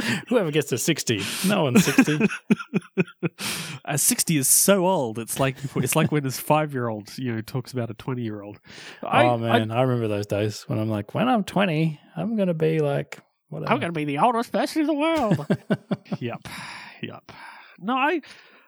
Whoever 0.28 0.52
gets 0.52 0.70
to 0.70 0.78
60, 0.78 1.22
no 1.48 1.64
one's 1.64 1.86
60. 1.86 2.28
uh, 3.86 3.98
60 3.98 4.38
is 4.38 4.48
so 4.48 4.88
old. 4.88 5.20
It's 5.20 5.40
like 5.40 5.58
it's 5.76 5.96
like 5.96 6.12
when 6.12 6.24
this 6.24 6.40
five 6.40 6.74
year 6.74 6.88
old 6.88 7.18
you 7.18 7.36
know 7.36 7.42
talks 7.42 7.72
about 7.72 7.90
a 7.90 7.94
20 7.94 8.22
year 8.22 8.42
old. 8.42 8.60
oh, 9.04 9.38
man. 9.38 9.72
I, 9.72 9.82
remember 9.82 10.08
those 10.08 10.28
days 10.28 10.64
when 10.64 10.80
I'm 10.80 10.90
like, 10.90 11.14
when 11.14 11.28
I'm 11.28 11.44
20, 11.44 12.00
I'm 12.16 12.36
going 12.36 12.48
to 12.48 12.54
be 12.54 12.80
like, 12.80 13.20
whatever. 13.52 13.72
I'm 13.72 13.80
going 13.80 13.94
to 13.94 13.98
be 13.98 14.06
the 14.06 14.18
oldest 14.18 14.52
person 14.52 14.82
in 14.82 14.88
the 14.88 14.94
world. 14.94 15.46
yep, 16.20 16.48
yep. 17.02 17.32
No, 17.80 17.94
I. 17.94 18.22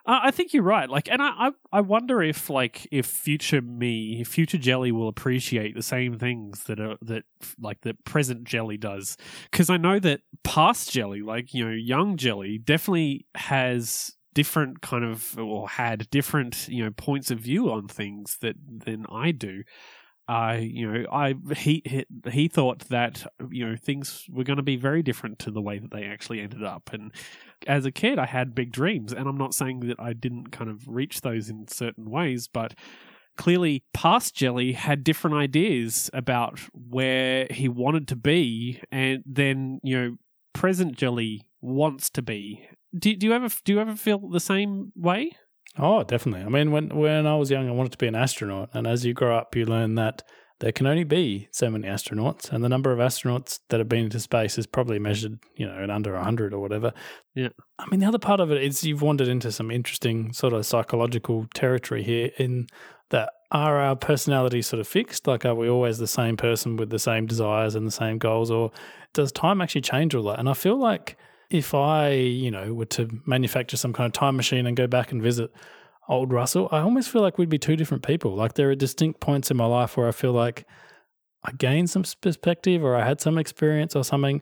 I 0.06 0.32
think 0.32 0.54
you're 0.54 0.64
right. 0.64 0.90
Like, 0.90 1.10
and 1.10 1.22
I, 1.22 1.30
I, 1.30 1.52
I 1.72 1.80
wonder 1.80 2.22
if, 2.22 2.50
like, 2.50 2.90
if 2.92 3.06
future 3.06 3.62
me, 3.62 4.20
if 4.20 4.28
future 4.28 4.58
Jelly 4.58 4.92
will 4.92 5.08
appreciate 5.08 5.76
the 5.76 5.82
same 5.82 6.20
things 6.20 6.66
that 6.66 6.82
are 6.82 6.98
that, 7.04 7.24
like, 7.58 7.80
that 7.84 8.04
present 8.04 8.44
Jelly 8.44 8.76
does. 8.76 9.16
Because 9.50 9.70
I 9.70 9.78
know 9.78 10.00
that 10.00 10.20
past 10.44 10.92
Jelly, 10.92 11.22
like, 11.22 11.54
you 11.54 11.64
know, 11.64 11.72
young 11.72 12.18
Jelly, 12.18 12.58
definitely 12.58 13.28
has 13.36 14.18
different 14.34 14.82
kind 14.82 15.06
of 15.06 15.38
or 15.38 15.70
had 15.70 16.10
different 16.10 16.68
you 16.68 16.84
know 16.84 16.92
points 16.92 17.32
of 17.32 17.40
view 17.40 17.72
on 17.72 17.88
things 17.88 18.38
that 18.42 18.56
than 18.68 19.06
I 19.10 19.32
do. 19.32 19.64
I 20.28 20.58
you 20.58 20.92
know 20.92 21.06
I 21.12 21.36
he 21.56 21.82
he, 21.86 22.06
he 22.32 22.48
thought 22.48 22.88
that 22.90 23.26
you 23.50 23.68
know 23.68 23.76
things 23.76 24.26
were 24.30 24.44
going 24.44 24.58
to 24.58 24.64
be 24.64 24.78
very 24.78 25.04
different 25.04 25.40
to 25.40 25.52
the 25.52 25.62
way 25.62 25.80
that 25.80 25.92
they 25.92 26.06
actually 26.06 26.40
ended 26.40 26.64
up. 26.64 26.92
And 26.94 27.12
as 27.68 27.86
a 27.86 27.92
kid 27.92 28.20
I 28.20 28.26
had 28.26 28.56
big 28.56 28.72
dreams 28.72 29.14
and 29.14 29.28
I'm 29.28 29.38
not 29.38 29.54
saying 29.54 29.82
that 29.82 30.00
I 30.00 30.14
didn't 30.14 30.52
kind 30.52 30.70
of 30.70 30.88
reach 30.88 31.22
those 31.22 31.50
in 31.50 31.68
certain 31.68 32.10
ways 32.10 32.48
but 32.48 32.74
clearly 33.36 33.84
past 33.94 34.36
jelly 34.36 34.74
had 34.74 35.04
different 35.04 35.36
ideas 35.36 36.10
about 36.14 36.60
where 36.74 37.48
he 37.50 37.68
wanted 37.68 38.08
to 38.10 38.16
be 38.16 38.80
and 38.92 39.24
then 39.26 39.80
you 39.84 40.00
know 40.00 40.18
present 40.54 40.96
jelly 40.96 41.42
wants 41.62 42.10
to 42.12 42.22
be. 42.22 42.68
Do, 42.98 43.16
do 43.16 43.28
you 43.28 43.34
ever 43.34 43.50
do 43.66 43.74
you 43.74 43.80
ever 43.80 43.96
feel 43.96 44.30
the 44.30 44.40
same 44.40 44.92
way 44.96 45.32
Oh, 45.78 46.04
definitely. 46.04 46.46
I 46.46 46.50
mean, 46.50 46.72
when 46.72 46.90
when 46.90 47.26
I 47.26 47.36
was 47.36 47.50
young, 47.50 47.68
I 47.68 47.72
wanted 47.72 47.94
to 47.94 47.98
be 47.98 48.08
an 48.08 48.16
astronaut, 48.16 48.70
and 48.74 48.86
as 48.86 49.06
you 49.06 49.14
grow 49.14 49.36
up, 49.38 49.56
you 49.56 49.66
learn 49.66 49.96
that 49.96 50.24
there 50.60 50.72
can 50.72 50.86
only 50.86 51.04
be 51.04 51.50
so 51.52 51.70
many 51.70 51.88
astronauts, 51.88 52.52
and 52.52 52.64
the 52.64 52.70
number 52.70 52.92
of 52.92 53.00
astronauts 53.00 53.60
that 53.70 53.80
have 53.80 53.90
been 53.90 54.06
into 54.06 54.20
space 54.20 54.58
is 54.58 54.68
probably 54.68 55.00
measured, 55.00 55.40
you 55.56 55.66
know, 55.66 55.82
in 55.84 55.90
under 55.90 56.16
hundred 56.18 56.54
or 56.54 56.60
whatever. 56.60 56.94
Yeah. 57.34 57.50
I 57.80 57.88
mean, 57.90 58.00
the 58.00 58.06
other 58.06 58.20
part 58.20 58.40
of 58.40 58.52
it 58.52 58.62
is 58.64 58.84
you've 58.84 59.02
wandered 59.02 59.28
into 59.28 59.52
some 59.52 59.72
interesting 59.72 60.32
sort 60.32 60.54
of 60.54 60.66
psychological 60.66 61.48
territory 61.56 62.04
here. 62.04 62.30
In 62.38 62.68
that, 63.10 63.32
are 63.52 63.80
our 63.80 63.96
personalities 63.96 64.68
sort 64.68 64.80
of 64.80 64.88
fixed? 64.88 65.28
Like, 65.28 65.44
are 65.46 65.56
we 65.56 65.68
always 65.68 65.98
the 65.98 66.08
same 66.08 66.38
person 66.38 66.78
with 66.78 66.92
the 66.92 67.00
same 67.00 67.26
desires 67.26 67.76
and 67.76 67.86
the 67.86 67.92
same 67.92 68.18
goals, 68.20 68.52
or 68.52 68.72
does 69.14 69.32
time 69.32 69.60
actually 69.60 69.82
change 69.82 70.14
all 70.14 70.24
that? 70.26 70.40
And 70.40 70.48
I 70.48 70.54
feel 70.54 70.78
like 70.78 71.18
if 71.54 71.76
I, 71.76 72.10
you 72.10 72.50
know, 72.50 72.74
were 72.74 72.86
to 72.88 73.22
manufacture 73.28 73.78
some 73.78 73.94
kind 73.94 74.08
of 74.08 74.14
time 74.14 74.36
machine 74.36 74.66
and 74.66 74.76
go 74.76 74.88
back 74.88 75.12
and 75.12 75.22
visit 75.22 75.52
old 76.10 76.34
Russell, 76.34 76.68
I 76.72 76.80
almost 76.80 77.12
feel 77.12 77.22
like 77.22 77.38
we'd 77.38 77.48
be 77.48 77.60
two 77.60 77.76
different 77.76 78.04
people. 78.04 78.34
Like 78.36 78.56
there 78.56 78.72
are 78.72 78.76
distinct 78.76 79.20
points 79.20 79.52
in 79.52 79.58
my 79.58 79.68
life 79.68 79.96
where 79.96 80.08
I 80.08 80.12
feel 80.12 80.32
like 80.32 80.66
I 81.44 81.52
gained 81.52 81.92
some 81.92 82.06
perspective 82.22 82.84
or 82.84 82.96
I 82.96 83.06
had 83.06 83.22
some 83.22 83.38
experience 83.38 83.96
or 83.96 84.04
something. 84.04 84.42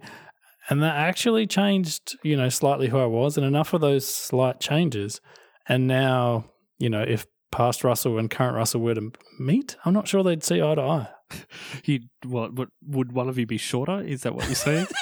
And 0.69 0.82
that 0.84 0.95
actually 0.95 1.47
changed, 1.47 2.17
you 2.24 2.38
know, 2.38 2.47
slightly 2.47 2.88
who 2.88 2.97
I 2.97 3.08
was 3.08 3.36
and 3.36 3.45
enough 3.45 3.74
of 3.74 3.82
those 3.82 4.08
slight 4.08 4.62
changes. 4.62 5.19
And 5.67 5.88
now, 5.88 6.45
you 6.80 6.89
know, 6.89 7.02
if 7.02 7.28
past 7.52 7.84
Russell 7.84 8.19
and 8.19 8.32
current 8.32 8.56
Russell 8.56 8.80
were 8.80 8.95
to 8.95 9.12
meet, 9.38 9.76
I'm 9.84 9.93
not 9.93 10.08
sure 10.08 10.24
they'd 10.24 10.45
see 10.45 10.62
eye 10.62 10.76
to 10.76 10.82
eye. 10.82 11.10
you 11.84 12.00
what, 12.26 12.54
what 12.54 12.69
would 12.88 13.12
one 13.12 13.28
of 13.28 13.38
you 13.38 13.45
be 13.45 13.58
shorter 13.58 14.00
is 14.00 14.21
that 14.21 14.34
what 14.34 14.45
you're 14.45 14.56
saying 14.56 14.88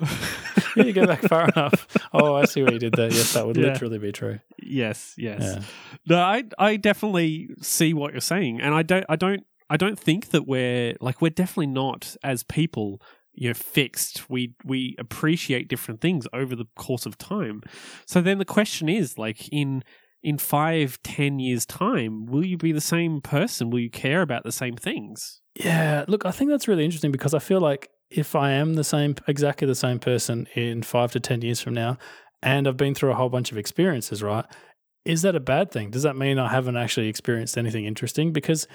you 0.76 0.92
go 0.92 1.06
back 1.06 1.22
far 1.22 1.48
enough. 1.48 1.86
Oh, 2.12 2.34
I 2.34 2.44
see 2.44 2.62
what 2.62 2.72
you 2.72 2.78
did 2.78 2.92
there. 2.94 3.10
Yes, 3.10 3.32
that 3.34 3.46
would 3.46 3.56
Yeah. 3.56 3.68
literally 3.72 3.98
be 3.98 4.12
true. 4.12 4.40
yes 4.62 5.14
yes 5.16 5.40
Yeah. 5.42 5.62
No, 6.06 6.18
I 6.18 6.44
I 6.58 6.76
definitely 6.76 7.50
see 7.60 7.94
what 7.94 8.12
you're 8.12 8.20
saying, 8.20 8.60
and 8.60 8.74
I 8.74 8.82
don't 8.82 9.04
I 9.08 9.16
don't 9.16 9.44
I 9.70 9.76
don't 9.76 9.98
think 9.98 10.30
that 10.30 10.46
we're 10.46 10.94
like 11.00 11.20
we're 11.22 11.30
definitely 11.30 11.68
not 11.68 12.16
as 12.22 12.42
people 12.42 13.00
you 13.32 13.48
know 13.48 13.54
fixed. 13.54 14.28
We 14.30 14.54
we 14.64 14.94
appreciate 14.98 15.68
different 15.68 16.00
things 16.00 16.26
over 16.32 16.54
the 16.54 16.66
course 16.76 17.06
of 17.06 17.16
time. 17.18 17.62
So 18.06 18.20
then 18.20 18.38
the 18.38 18.44
question 18.44 18.88
is 18.88 19.18
like 19.18 19.48
in 19.50 19.82
in 20.22 20.38
five, 20.38 20.98
ten 21.02 21.38
years 21.38 21.66
time, 21.66 22.24
will 22.26 22.46
you 22.46 22.56
be 22.56 22.72
the 22.72 22.80
same 22.80 23.20
person? 23.20 23.68
Will 23.70 23.80
you 23.80 23.90
care 23.90 24.22
about 24.22 24.42
the 24.44 24.52
same 24.52 24.74
things? 24.76 25.40
Yeah, 25.54 26.04
look, 26.08 26.24
I 26.24 26.30
think 26.30 26.50
that's 26.50 26.66
really 26.66 26.84
interesting 26.84 27.12
because 27.12 27.34
I 27.34 27.38
feel 27.40 27.60
like 27.60 27.88
if 28.14 28.36
I 28.36 28.52
am 28.52 28.74
the 28.74 28.84
same, 28.84 29.16
exactly 29.26 29.66
the 29.66 29.74
same 29.74 29.98
person 29.98 30.46
in 30.54 30.82
five 30.82 31.12
to 31.12 31.20
10 31.20 31.42
years 31.42 31.60
from 31.60 31.74
now, 31.74 31.98
and 32.42 32.68
I've 32.68 32.76
been 32.76 32.94
through 32.94 33.10
a 33.10 33.14
whole 33.14 33.28
bunch 33.28 33.50
of 33.50 33.58
experiences, 33.58 34.22
right? 34.22 34.44
Is 35.04 35.22
that 35.22 35.34
a 35.34 35.40
bad 35.40 35.70
thing? 35.70 35.90
Does 35.90 36.04
that 36.04 36.16
mean 36.16 36.38
I 36.38 36.48
haven't 36.48 36.76
actually 36.76 37.08
experienced 37.08 37.58
anything 37.58 37.84
interesting? 37.84 38.32
Because 38.32 38.68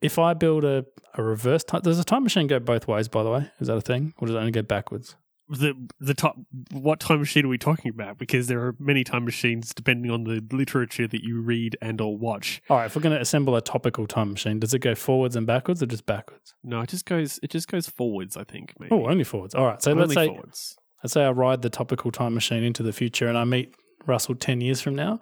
if 0.00 0.18
I 0.18 0.32
build 0.34 0.64
a, 0.64 0.86
a 1.14 1.22
reverse 1.22 1.62
time, 1.62 1.82
does 1.82 1.98
a 1.98 2.04
time 2.04 2.22
machine 2.22 2.46
go 2.46 2.58
both 2.58 2.88
ways, 2.88 3.08
by 3.08 3.22
the 3.22 3.30
way? 3.30 3.50
Is 3.60 3.68
that 3.68 3.76
a 3.76 3.82
thing? 3.82 4.14
Or 4.18 4.26
does 4.26 4.34
it 4.34 4.38
only 4.38 4.50
go 4.50 4.62
backwards? 4.62 5.14
The 5.50 5.74
the 5.98 6.14
top 6.14 6.36
what 6.70 7.00
time 7.00 7.18
machine 7.18 7.44
are 7.44 7.48
we 7.48 7.58
talking 7.58 7.90
about 7.90 8.16
because 8.18 8.46
there 8.46 8.60
are 8.60 8.74
many 8.78 9.02
time 9.04 9.24
machines 9.24 9.74
depending 9.74 10.10
on 10.10 10.24
the 10.24 10.42
literature 10.52 11.06
that 11.08 11.22
you 11.24 11.40
read 11.42 11.76
and 11.82 12.00
or 12.00 12.16
watch 12.16 12.62
All 12.70 12.76
right, 12.76 12.86
if 12.86 12.94
we're 12.94 13.02
going 13.02 13.16
to 13.16 13.20
assemble 13.20 13.56
a 13.56 13.60
topical 13.60 14.06
time 14.06 14.30
machine, 14.30 14.60
does 14.60 14.72
it 14.74 14.78
go 14.78 14.94
forwards 14.94 15.34
and 15.36 15.46
backwards 15.46 15.82
or 15.82 15.86
just 15.86 16.06
backwards? 16.06 16.54
no 16.62 16.80
it 16.80 16.88
just 16.88 17.04
goes 17.04 17.40
it 17.42 17.50
just 17.50 17.68
goes 17.68 17.88
forwards 17.88 18.36
i 18.36 18.44
think 18.44 18.74
maybe 18.78 18.94
Oh, 18.94 19.08
only 19.08 19.24
forwards. 19.24 19.54
All 19.54 19.66
right, 19.66 19.82
so 19.82 19.90
Only 19.90 20.02
let's 20.02 20.14
say 20.14 20.26
forwards 20.28 20.76
let's 21.02 21.12
say 21.14 21.24
I 21.24 21.30
ride 21.30 21.62
the 21.62 21.70
topical 21.70 22.10
time 22.12 22.34
machine 22.34 22.62
into 22.62 22.82
the 22.82 22.92
future 22.92 23.26
and 23.28 23.36
I 23.36 23.44
meet 23.44 23.74
Russell 24.06 24.34
10 24.36 24.60
years 24.60 24.80
from 24.80 24.94
now. 24.94 25.20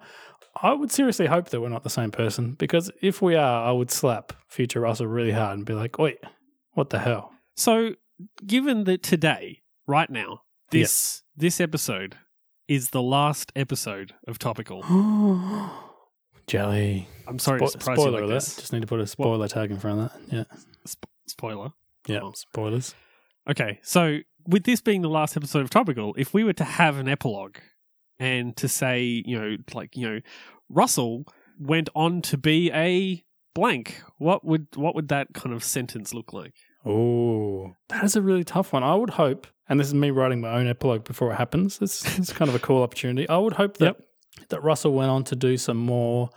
I 0.61 0.73
would 0.73 0.91
seriously 0.91 1.25
hope 1.27 1.49
that 1.49 1.61
we're 1.61 1.69
not 1.69 1.83
the 1.83 1.89
same 1.89 2.11
person 2.11 2.53
because 2.53 2.91
if 3.01 3.21
we 3.21 3.35
are, 3.35 3.65
I 3.67 3.71
would 3.71 3.91
slap 3.91 4.33
future 4.47 4.81
Russell 4.81 5.07
really 5.07 5.31
hard 5.31 5.57
and 5.57 5.65
be 5.65 5.73
like, 5.73 5.97
wait, 5.97 6.17
what 6.73 6.89
the 6.91 6.99
hell? 6.99 7.31
so 7.55 7.95
given 8.45 8.83
that 8.85 9.01
today 9.03 9.61
right 9.89 10.11
now 10.11 10.41
this 10.69 11.23
this 11.35 11.59
episode 11.59 12.15
is 12.67 12.91
the 12.91 13.01
last 13.01 13.51
episode 13.55 14.13
of 14.27 14.37
topical 14.37 14.83
Jelly. 16.47 17.07
i'm 17.27 17.39
sorry 17.39 17.59
Spo- 17.59 17.65
to 17.65 17.71
surprise 17.71 17.97
you 17.97 18.01
spoiler 18.03 18.11
like 18.11 18.23
alert. 18.23 18.33
this 18.35 18.55
Just 18.55 18.71
need 18.73 18.81
to 18.81 18.87
put 18.87 18.99
a 18.99 19.07
spoiler 19.07 19.47
tag 19.47 19.71
in 19.71 19.79
front 19.79 19.99
of 19.99 20.11
that. 20.11 20.35
Yeah. 20.35 20.57
Sp- 20.85 21.09
spoiler 21.27 21.69
Yeah. 22.07 22.19
Oh. 22.23 22.33
Spoilers. 22.35 22.93
Okay, 23.49 23.79
so 23.81 24.19
with 24.47 24.63
this 24.63 24.79
being 24.81 25.01
the 25.01 25.09
last 25.09 25.35
episode 25.35 25.61
of 25.61 25.71
Topical, 25.71 26.13
if 26.17 26.33
we 26.35 26.43
were 26.43 26.53
to 26.53 26.63
have 26.63 26.97
an 26.97 27.07
epilogue 27.07 27.57
and 28.19 28.55
to 28.57 28.67
say, 28.67 29.23
you 29.25 29.39
know, 29.39 29.57
like, 29.73 29.95
you 29.95 30.07
know, 30.07 30.19
Russell 30.69 31.25
went 31.59 31.89
on 31.95 32.21
to 32.23 32.37
be 32.37 32.71
a 32.71 33.23
blank, 33.55 34.01
what 34.19 34.45
would 34.45 34.67
what 34.75 34.93
would 34.93 35.07
that 35.09 35.33
kind 35.33 35.55
of 35.55 35.63
sentence 35.63 36.13
look 36.13 36.31
like? 36.31 36.53
Oh, 36.85 37.75
that 37.89 38.03
is 38.03 38.15
a 38.15 38.21
really 38.21 38.43
tough 38.43 38.73
one. 38.73 38.83
I 38.83 38.95
would 38.95 39.11
hope, 39.11 39.47
and 39.67 39.79
this 39.79 39.87
is 39.87 39.93
me 39.93 40.11
writing 40.11 40.41
my 40.41 40.51
own 40.51 40.67
epilogue 40.67 41.03
before 41.03 41.31
it 41.31 41.35
happens. 41.35 41.77
This 41.79 42.19
is 42.19 42.31
kind 42.31 42.49
of 42.49 42.55
a 42.55 42.59
cool 42.59 42.83
opportunity. 42.83 43.27
I 43.27 43.37
would 43.37 43.53
hope 43.53 43.77
that 43.77 43.97
that 44.49 44.63
Russell 44.63 44.93
went 44.93 45.11
on 45.11 45.23
to 45.25 45.35
do 45.35 45.57
some 45.57 45.77
more 45.77 46.29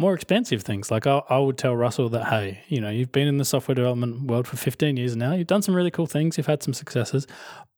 more 0.00 0.14
expensive 0.14 0.62
things. 0.62 0.90
Like 0.90 1.06
I, 1.06 1.22
I 1.28 1.38
would 1.38 1.58
tell 1.58 1.76
Russell 1.76 2.08
that, 2.10 2.28
hey, 2.28 2.62
you 2.68 2.80
know, 2.80 2.88
you've 2.88 3.12
been 3.12 3.28
in 3.28 3.36
the 3.36 3.44
software 3.44 3.74
development 3.74 4.22
world 4.30 4.48
for 4.48 4.56
15 4.56 4.96
years 4.96 5.14
now. 5.14 5.34
You've 5.34 5.46
done 5.46 5.60
some 5.60 5.74
really 5.74 5.90
cool 5.90 6.06
things. 6.06 6.38
You've 6.38 6.46
had 6.46 6.62
some 6.62 6.72
successes, 6.72 7.26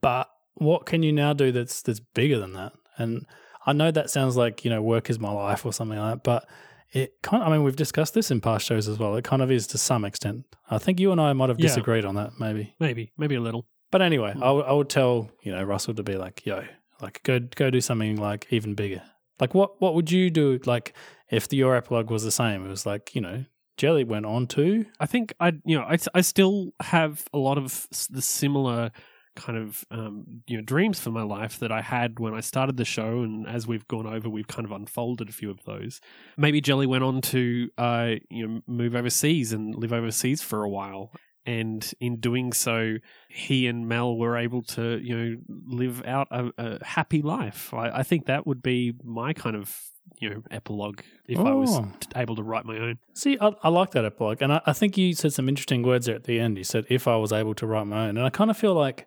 but 0.00 0.30
what 0.54 0.86
can 0.86 1.02
you 1.02 1.12
now 1.12 1.32
do 1.32 1.50
that's 1.50 1.82
that's 1.82 2.00
bigger 2.00 2.38
than 2.38 2.52
that? 2.54 2.72
And 2.96 3.26
I 3.66 3.72
know 3.72 3.90
that 3.90 4.10
sounds 4.10 4.36
like 4.36 4.64
you 4.64 4.70
know 4.70 4.82
work 4.82 5.10
is 5.10 5.18
my 5.18 5.32
life 5.32 5.64
or 5.66 5.72
something 5.72 5.98
like 5.98 6.14
that, 6.14 6.22
but 6.22 6.48
it 6.92 7.14
kind. 7.22 7.42
Of, 7.42 7.48
I 7.48 7.52
mean, 7.52 7.62
we've 7.64 7.76
discussed 7.76 8.14
this 8.14 8.30
in 8.30 8.40
past 8.40 8.66
shows 8.66 8.88
as 8.88 8.98
well. 8.98 9.16
It 9.16 9.24
kind 9.24 9.42
of 9.42 9.50
is 9.50 9.66
to 9.68 9.78
some 9.78 10.04
extent. 10.04 10.44
I 10.70 10.78
think 10.78 11.00
you 11.00 11.10
and 11.12 11.20
I 11.20 11.32
might 11.32 11.48
have 11.48 11.58
Yeah. 11.58 11.66
disagreed 11.68 12.04
on 12.04 12.14
that, 12.16 12.38
maybe. 12.38 12.74
Maybe, 12.80 13.12
maybe 13.16 13.34
a 13.34 13.40
little. 13.40 13.66
But 13.90 14.02
anyway, 14.02 14.34
I 14.40 14.50
would- 14.50 14.64
I 14.66 14.72
would 14.72 14.88
tell 14.88 15.30
you 15.42 15.52
know 15.52 15.62
Russell 15.62 15.94
to 15.94 16.02
be 16.02 16.16
like, 16.16 16.46
yo, 16.46 16.64
like 17.00 17.22
go 17.24 17.38
go 17.40 17.70
do 17.70 17.80
something 17.80 18.16
like 18.16 18.46
even 18.50 18.74
bigger. 18.74 19.02
Like 19.40 19.54
what 19.54 19.80
what 19.80 19.94
would 19.94 20.10
you 20.10 20.30
do? 20.30 20.58
Like 20.64 20.94
if 21.30 21.48
the, 21.48 21.56
your 21.56 21.74
epilogue 21.76 22.10
was 22.10 22.22
the 22.24 22.30
same, 22.30 22.64
it 22.64 22.68
was 22.68 22.86
like 22.86 23.14
you 23.14 23.20
know 23.20 23.44
Jelly 23.76 24.04
went 24.04 24.26
on 24.26 24.46
to 24.48 24.84
I 25.00 25.06
think 25.06 25.34
I, 25.40 25.52
you 25.64 25.76
know, 25.78 25.84
I, 25.84 25.96
I 26.14 26.20
still 26.20 26.72
have 26.80 27.24
a 27.32 27.38
lot 27.38 27.58
of 27.58 27.86
the 28.10 28.22
similar 28.22 28.90
kind 29.34 29.56
of 29.58 29.84
um, 29.90 30.42
you 30.46 30.56
know 30.56 30.62
dreams 30.62 31.00
for 31.00 31.10
my 31.10 31.22
life 31.22 31.58
that 31.60 31.72
I 31.72 31.80
had 31.82 32.18
when 32.20 32.34
I 32.34 32.40
started 32.40 32.76
the 32.76 32.84
show, 32.84 33.22
and 33.22 33.46
as 33.48 33.66
we've 33.66 33.86
gone 33.88 34.06
over, 34.06 34.28
we've 34.28 34.46
kind 34.48 34.64
of 34.64 34.72
unfolded 34.72 35.28
a 35.28 35.32
few 35.32 35.50
of 35.50 35.64
those. 35.64 36.00
Maybe 36.36 36.60
Jelly 36.60 36.86
went 36.86 37.04
on 37.04 37.20
to 37.22 37.68
uh, 37.78 38.10
you 38.30 38.46
know 38.46 38.60
move 38.66 38.94
overseas 38.94 39.52
and 39.52 39.74
live 39.74 39.92
overseas 39.92 40.42
for 40.42 40.62
a 40.64 40.68
while, 40.68 41.12
and 41.46 41.90
in 42.00 42.20
doing 42.20 42.52
so, 42.52 42.96
he 43.28 43.66
and 43.66 43.88
Mel 43.88 44.16
were 44.16 44.36
able 44.36 44.62
to 44.62 44.98
you 45.02 45.16
know 45.16 45.36
live 45.66 46.04
out 46.06 46.28
a, 46.30 46.50
a 46.58 46.84
happy 46.84 47.22
life. 47.22 47.72
I, 47.74 47.90
I 47.98 48.02
think 48.02 48.26
that 48.26 48.46
would 48.46 48.62
be 48.62 48.92
my 49.02 49.32
kind 49.32 49.56
of 49.56 49.76
you 50.20 50.28
know 50.28 50.42
epilogue 50.50 51.00
if 51.28 51.38
I 51.38 51.52
was 51.54 51.70
Oh. 51.70 51.88
able 52.16 52.34
to 52.36 52.42
write 52.42 52.64
my 52.64 52.76
own. 52.76 52.98
See, 53.14 53.38
I, 53.40 53.52
I 53.62 53.68
like 53.68 53.92
that 53.92 54.04
epilogue, 54.04 54.42
and 54.42 54.52
I, 54.52 54.60
I 54.66 54.72
think 54.72 54.98
you 54.98 55.14
said 55.14 55.32
some 55.32 55.48
interesting 55.48 55.82
words 55.82 56.06
there 56.06 56.16
at 56.16 56.24
the 56.24 56.38
end. 56.40 56.58
You 56.58 56.64
said, 56.64 56.84
"If 56.90 57.06
I 57.08 57.16
was 57.16 57.32
able 57.32 57.54
to 57.54 57.66
write 57.66 57.86
my 57.86 58.08
own," 58.08 58.16
and 58.18 58.26
I 58.26 58.30
kind 58.30 58.50
of 58.50 58.56
feel 58.58 58.74
like 58.74 59.06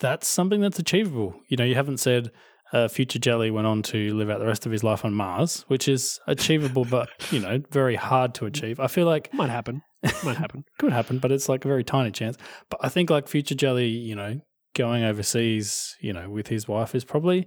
that's 0.00 0.26
something 0.26 0.60
that's 0.60 0.78
achievable. 0.78 1.34
You 1.48 1.56
know, 1.56 1.64
you 1.64 1.74
haven't 1.74 1.98
said 1.98 2.30
uh, 2.72 2.88
future 2.88 3.18
Jelly 3.18 3.50
went 3.50 3.66
on 3.66 3.82
to 3.82 4.14
live 4.14 4.30
out 4.30 4.40
the 4.40 4.46
rest 4.46 4.66
of 4.66 4.72
his 4.72 4.82
life 4.82 5.04
on 5.04 5.14
Mars, 5.14 5.64
which 5.68 5.88
is 5.88 6.18
achievable, 6.26 6.84
but 6.84 7.08
you 7.30 7.40
know, 7.40 7.62
very 7.70 7.96
hard 7.96 8.34
to 8.34 8.46
achieve. 8.46 8.80
I 8.80 8.86
feel 8.86 9.06
like 9.06 9.32
Might 9.32 9.50
happen. 9.50 9.82
Might 10.24 10.36
happen. 10.36 10.64
could 10.78 10.92
happen, 10.92 11.18
but 11.18 11.32
it's 11.32 11.48
like 11.48 11.64
a 11.64 11.68
very 11.68 11.84
tiny 11.84 12.10
chance. 12.10 12.36
But 12.70 12.80
I 12.82 12.88
think 12.88 13.10
like 13.10 13.28
future 13.28 13.54
Jelly, 13.54 13.88
you 13.88 14.14
know, 14.14 14.40
going 14.74 15.04
overseas, 15.04 15.96
you 16.00 16.12
know, 16.12 16.28
with 16.28 16.48
his 16.48 16.66
wife 16.66 16.94
is 16.94 17.04
probably 17.04 17.46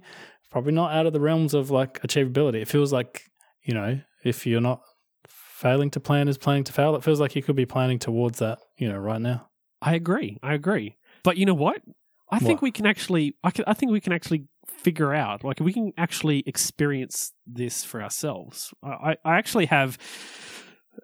probably 0.50 0.72
not 0.72 0.92
out 0.92 1.06
of 1.06 1.12
the 1.12 1.20
realms 1.20 1.54
of 1.54 1.70
like 1.70 2.00
achievability. 2.02 2.62
It 2.62 2.68
feels 2.68 2.92
like, 2.92 3.22
you 3.62 3.74
know, 3.74 4.00
if 4.24 4.46
you're 4.46 4.60
not 4.60 4.80
failing 5.26 5.90
to 5.90 6.00
plan 6.00 6.28
is 6.28 6.38
planning 6.38 6.64
to 6.64 6.72
fail, 6.72 6.96
it 6.96 7.04
feels 7.04 7.20
like 7.20 7.36
you 7.36 7.42
could 7.42 7.56
be 7.56 7.66
planning 7.66 7.98
towards 7.98 8.38
that, 8.38 8.58
you 8.76 8.88
know, 8.88 8.98
right 8.98 9.20
now. 9.20 9.48
I 9.82 9.94
agree. 9.94 10.38
I 10.42 10.54
agree. 10.54 10.96
But 11.22 11.36
you 11.36 11.46
know 11.46 11.54
what? 11.54 11.82
I 12.30 12.38
think 12.38 12.62
we 12.62 12.70
can 12.70 12.86
actually. 12.86 13.34
I, 13.42 13.50
can, 13.50 13.64
I 13.66 13.74
think 13.74 13.92
we 13.92 14.00
can 14.00 14.12
actually 14.12 14.44
figure 14.66 15.14
out. 15.14 15.44
Like 15.44 15.60
we 15.60 15.72
can 15.72 15.92
actually 15.96 16.42
experience 16.46 17.32
this 17.46 17.84
for 17.84 18.02
ourselves. 18.02 18.72
I, 18.82 19.16
I 19.24 19.36
actually 19.38 19.66
have 19.66 19.98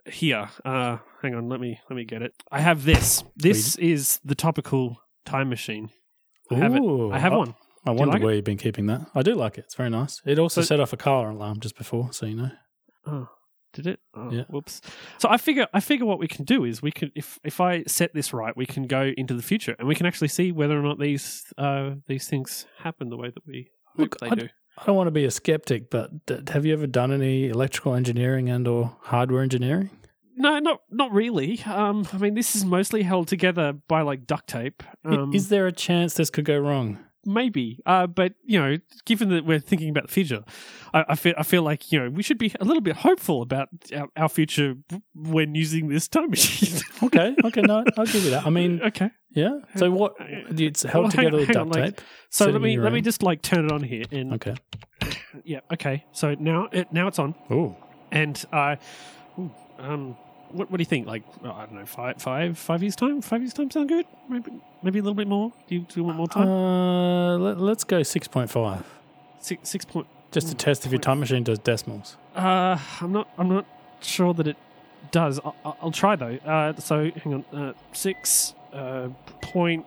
here. 0.07 0.49
Uh, 0.65 0.99
hang 1.23 1.35
on. 1.35 1.49
Let 1.49 1.61
me 1.61 1.81
let 1.89 1.97
me 1.97 2.05
get 2.05 2.23
it. 2.23 2.33
I 2.51 2.61
have 2.61 2.85
this. 2.85 3.25
This 3.37 3.77
is 3.77 4.21
the 4.25 4.35
topical 4.35 4.99
time 5.25 5.49
machine. 5.49 5.91
I 6.51 6.57
have 6.57 6.75
it. 6.75 6.83
I 7.13 7.19
have 7.19 7.33
I- 7.33 7.37
one. 7.37 7.55
I 7.87 7.91
you 7.91 7.97
wondered 7.99 8.13
like 8.15 8.23
it? 8.23 8.25
where 8.25 8.35
you've 8.35 8.45
been 8.45 8.57
keeping 8.57 8.87
that. 8.87 9.03
I 9.15 9.21
do 9.23 9.35
like 9.35 9.59
it. 9.59 9.65
It's 9.67 9.75
very 9.75 9.91
nice. 9.91 10.23
It 10.25 10.39
also 10.39 10.63
So- 10.63 10.67
set 10.67 10.81
off 10.81 10.93
a 10.95 10.97
car 10.97 11.29
alarm 11.31 11.61
just 11.61 11.77
before, 11.77 12.13
so 12.15 12.25
you 12.27 12.35
know. 12.37 12.51
Oh, 13.07 13.29
did 13.75 13.87
it? 13.87 14.01
Oh, 14.15 14.31
Yeah. 14.31 14.45
Whoops. 14.49 14.81
So 15.19 15.29
I 15.29 15.37
figure 15.37 15.67
I 15.75 15.81
figure 15.81 16.07
what 16.07 16.19
we 16.19 16.29
can 16.29 16.45
do 16.47 16.65
is 16.65 16.81
we 16.81 16.91
can 16.93 17.13
if 17.15 17.39
if 17.45 17.61
I 17.61 17.83
set 17.87 18.15
this 18.15 18.33
right, 18.33 18.57
we 18.57 18.65
can 18.67 18.85
go 18.87 19.13
into 19.17 19.35
the 19.35 19.43
future 19.43 19.77
and 19.79 19.87
we 19.87 19.95
can 19.95 20.07
actually 20.07 20.29
see 20.29 20.51
whether 20.53 20.79
or 20.79 20.83
not 20.83 20.99
these 20.99 21.45
uh 21.59 21.91
these 22.07 22.27
things 22.29 22.67
happen 22.79 23.11
the 23.11 23.17
way 23.19 23.29
that 23.31 23.47
we 23.47 23.71
hope 23.97 23.99
Look, 23.99 24.19
they 24.21 24.29
I- 24.31 24.35
do. 24.35 24.49
I 24.77 24.87
don't 24.87 24.97
want 24.97 25.07
to 25.07 25.13
be 25.13 25.25
a 25.25 25.31
skeptic, 25.31 25.89
but 25.89 26.27
d- 26.27 26.41
have 26.53 26.67
you 26.67 26.73
ever 26.73 26.89
done 26.89 27.13
any 27.13 27.49
electrical 27.49 27.95
engineering 27.95 28.49
and 28.51 28.67
or 28.67 28.97
hardware 29.03 29.41
engineering? 29.41 29.89
No, 30.37 30.59
not 30.59 30.81
not 30.91 31.13
really. 31.13 31.63
Um, 31.65 32.09
I 32.13 32.19
mean, 32.19 32.35
this 32.35 32.57
is 32.57 32.65
mostly 32.65 33.03
held 33.05 33.29
together 33.29 33.73
by 33.87 34.03
like 34.03 34.27
duct 34.27 34.49
tape. 34.49 34.83
Um, 35.05 35.33
is 35.33 35.49
there 35.49 35.69
a 35.69 35.73
chance 35.73 36.15
this 36.15 36.29
could 36.29 36.45
go 36.45 36.59
wrong? 36.59 36.99
Maybe, 37.27 37.81
uh, 37.87 38.07
but 38.07 38.35
you 38.45 38.59
know, 38.61 38.77
given 39.05 39.29
that 39.31 39.45
we're 39.45 39.61
thinking 39.61 39.89
about 39.91 40.07
the 40.07 40.13
future, 40.13 40.45
I, 40.93 41.05
I 41.11 41.15
feel 41.17 41.35
I 41.39 41.43
feel 41.43 41.63
like 41.63 41.91
you 41.93 41.99
know 42.01 42.11
we 42.11 42.23
should 42.23 42.39
be 42.39 42.53
a 42.61 42.65
little 42.65 42.81
bit 42.83 42.97
hopeful 42.97 43.43
about 43.43 43.69
our, 43.95 44.09
our 44.17 44.29
future 44.29 44.75
when 45.15 45.55
using 45.55 45.89
this 45.89 46.09
time 46.09 46.31
machine. 46.31 46.81
Okay, 47.03 47.35
okay, 47.45 47.61
no, 47.61 47.85
I'll 47.99 48.07
give 48.07 48.25
you 48.25 48.31
that. 48.31 48.47
I 48.47 48.51
mean, 48.51 48.81
okay. 48.87 49.11
yeah. 49.31 49.59
So 49.77 49.91
what? 49.91 50.15
It's 50.21 50.83
held 50.85 51.05
Well, 51.05 51.11
together 51.11 51.37
with 51.39 51.49
hang 51.49 51.57
on, 51.59 51.69
duct 51.69 51.81
like- 51.81 51.97
tape. 51.97 52.07
So 52.31 52.47
let 52.51 52.61
me 52.61 52.79
let 52.79 52.93
me 52.93 53.01
just 53.01 53.23
like 53.23 53.43
turn 53.43 53.67
it 53.67 53.73
on 53.73 53.83
here 53.83 54.05
and 54.11 54.33
Okay. 54.35 54.55
yeah, 55.45 55.61
okay. 55.73 56.05
So 56.13 56.35
now 56.35 56.69
it 56.73 56.93
now 56.93 57.09
it's 57.09 57.19
on 57.19 57.35
Oh, 57.51 57.77
and 58.11 58.43
uh, 58.53 58.77
ooh, 59.39 59.51
um. 59.79 60.17
What, 60.55 60.71
what 60.71 60.79
do 60.79 60.83
you 60.83 60.87
think? 60.87 61.07
Like 61.07 61.23
uh, 61.45 61.53
I 61.53 61.67
don't 61.67 61.75
know, 61.75 61.87
five, 61.87 62.21
five, 62.23 62.57
five 62.59 62.83
years 62.83 62.97
time. 62.97 63.21
Five 63.21 63.43
years 63.43 63.53
time 63.53 63.71
sound 63.71 63.88
good? 63.88 64.07
Maybe, 64.29 64.51
maybe 64.83 64.99
a 64.99 65.03
little 65.03 65.14
bit 65.14 65.27
more. 65.29 65.53
Do 65.69 65.75
you, 65.75 65.81
do 65.83 66.01
you 66.01 66.05
want 66.05 66.17
more 66.17 66.29
time? 66.29 66.49
uh, 66.49 67.37
let, 67.38 67.59
let's 67.61 67.85
go 67.85 68.03
six 68.03 68.29
point 68.29 68.51
five, 68.51 68.85
six, 69.40 69.69
six 69.69 69.85
point. 69.85 70.07
just 70.33 70.49
to 70.49 70.55
test 70.55 70.87
if 70.87 70.93
your 70.93 71.01
time 71.01 71.21
machine 71.21 71.43
does 71.45 71.59
decimals. 71.59 72.17
Uh, 72.35 72.79
I'm 73.01 73.12
not. 73.12 73.29
I'm 73.38 73.49
not 73.49 73.67
sure 74.01 74.33
that 74.35 74.47
it 74.47 74.57
does. 75.11 75.38
I'll, 75.45 75.55
I'll- 75.64 75.77
I'll 75.83 75.90
try 75.93 76.17
though. 76.17 76.37
Uh, 76.45 76.75
so 76.81 77.11
hang 77.11 77.35
on. 77.35 77.45
Uh, 77.59 77.73
six 77.93 78.55
uh, 78.73 79.09
point 79.43 79.85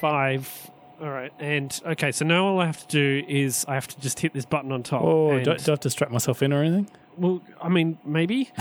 five. 0.00 0.70
All 1.00 1.10
right. 1.10 1.32
And 1.38 1.78
okay. 1.84 2.10
So 2.12 2.24
now 2.24 2.46
all 2.46 2.60
I 2.60 2.66
have 2.66 2.86
to 2.86 2.88
do 2.88 3.24
is 3.28 3.64
I 3.68 3.74
have 3.74 3.86
to 3.88 4.00
just 4.00 4.18
hit 4.20 4.32
this 4.32 4.44
button 4.46 4.72
on 4.72 4.82
top. 4.82 5.02
Oh, 5.02 5.38
do, 5.38 5.44
do 5.44 5.50
I 5.52 5.54
have 5.72 5.80
to 5.80 5.90
strap 5.90 6.10
myself 6.10 6.42
in 6.42 6.52
or 6.52 6.62
anything? 6.62 6.88
well, 7.18 7.42
I 7.62 7.68
mean, 7.68 7.98
maybe. 8.04 8.50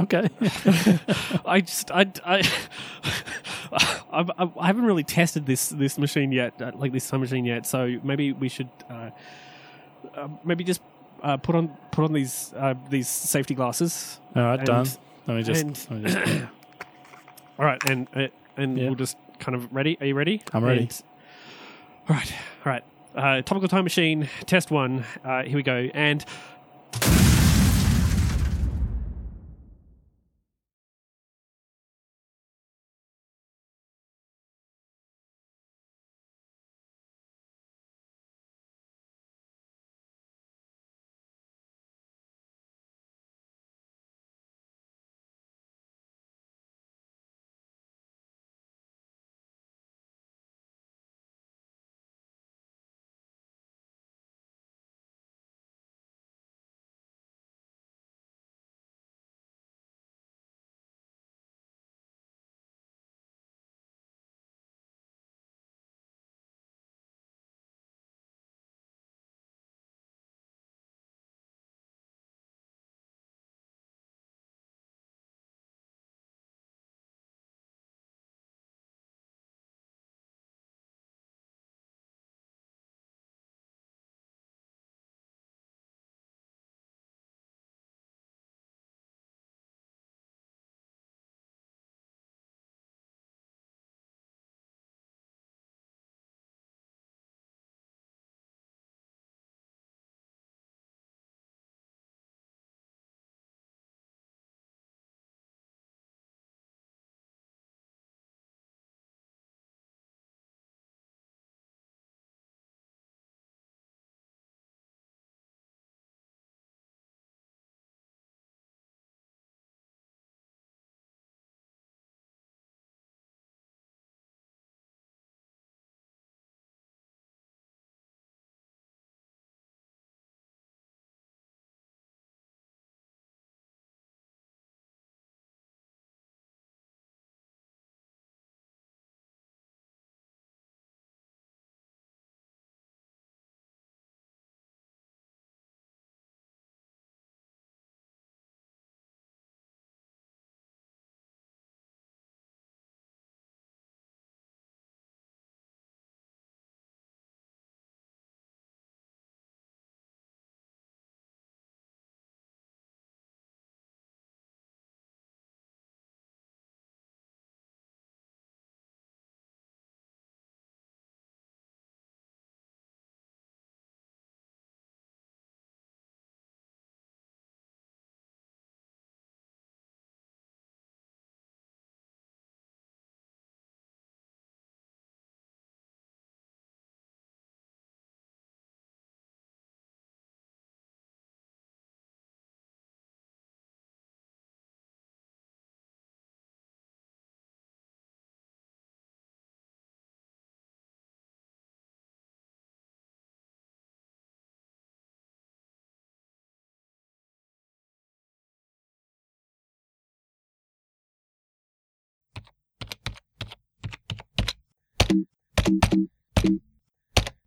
Okay. 0.00 0.28
I 1.46 1.60
just 1.60 1.90
I, 1.90 2.06
I 2.24 2.42
I 4.58 4.66
haven't 4.66 4.84
really 4.84 5.04
tested 5.04 5.46
this 5.46 5.68
this 5.68 5.98
machine 5.98 6.32
yet, 6.32 6.60
uh, 6.60 6.72
like 6.74 6.92
this 6.92 7.08
time 7.08 7.20
machine 7.20 7.44
yet. 7.44 7.66
So 7.66 7.98
maybe 8.02 8.32
we 8.32 8.48
should 8.48 8.68
uh, 8.90 9.10
uh, 10.16 10.28
maybe 10.44 10.64
just 10.64 10.80
uh, 11.22 11.36
put 11.36 11.54
on 11.54 11.68
put 11.90 12.04
on 12.04 12.12
these 12.12 12.52
uh, 12.56 12.74
these 12.90 13.08
safety 13.08 13.54
glasses. 13.54 14.18
All 14.34 14.42
right, 14.42 14.58
And- 14.58 14.66
done. 14.66 14.86
Let 15.26 15.36
me 15.36 15.42
just. 15.44 15.62
and- 15.62 15.86
let 15.90 16.02
me 16.02 16.10
just 16.10 16.42
All 17.58 17.64
right, 17.66 17.80
and 17.88 18.08
and 18.56 18.78
Yeah. 18.78 18.86
we'll 18.86 18.94
just 18.96 19.16
kind 19.38 19.54
of 19.54 19.72
ready. 19.72 19.96
Are 20.00 20.06
you 20.06 20.14
ready? 20.14 20.42
I'm 20.52 20.64
ready. 20.64 20.80
And- 20.80 21.02
all 22.08 22.16
right, 22.16 22.32
all 22.66 22.72
right. 22.72 22.84
Uh, 23.14 23.42
topical 23.42 23.68
time 23.68 23.84
machine 23.84 24.28
test 24.46 24.70
one. 24.70 25.04
Uh, 25.24 25.42
here 25.44 25.54
we 25.56 25.62
go. 25.62 25.88
And 25.94 26.24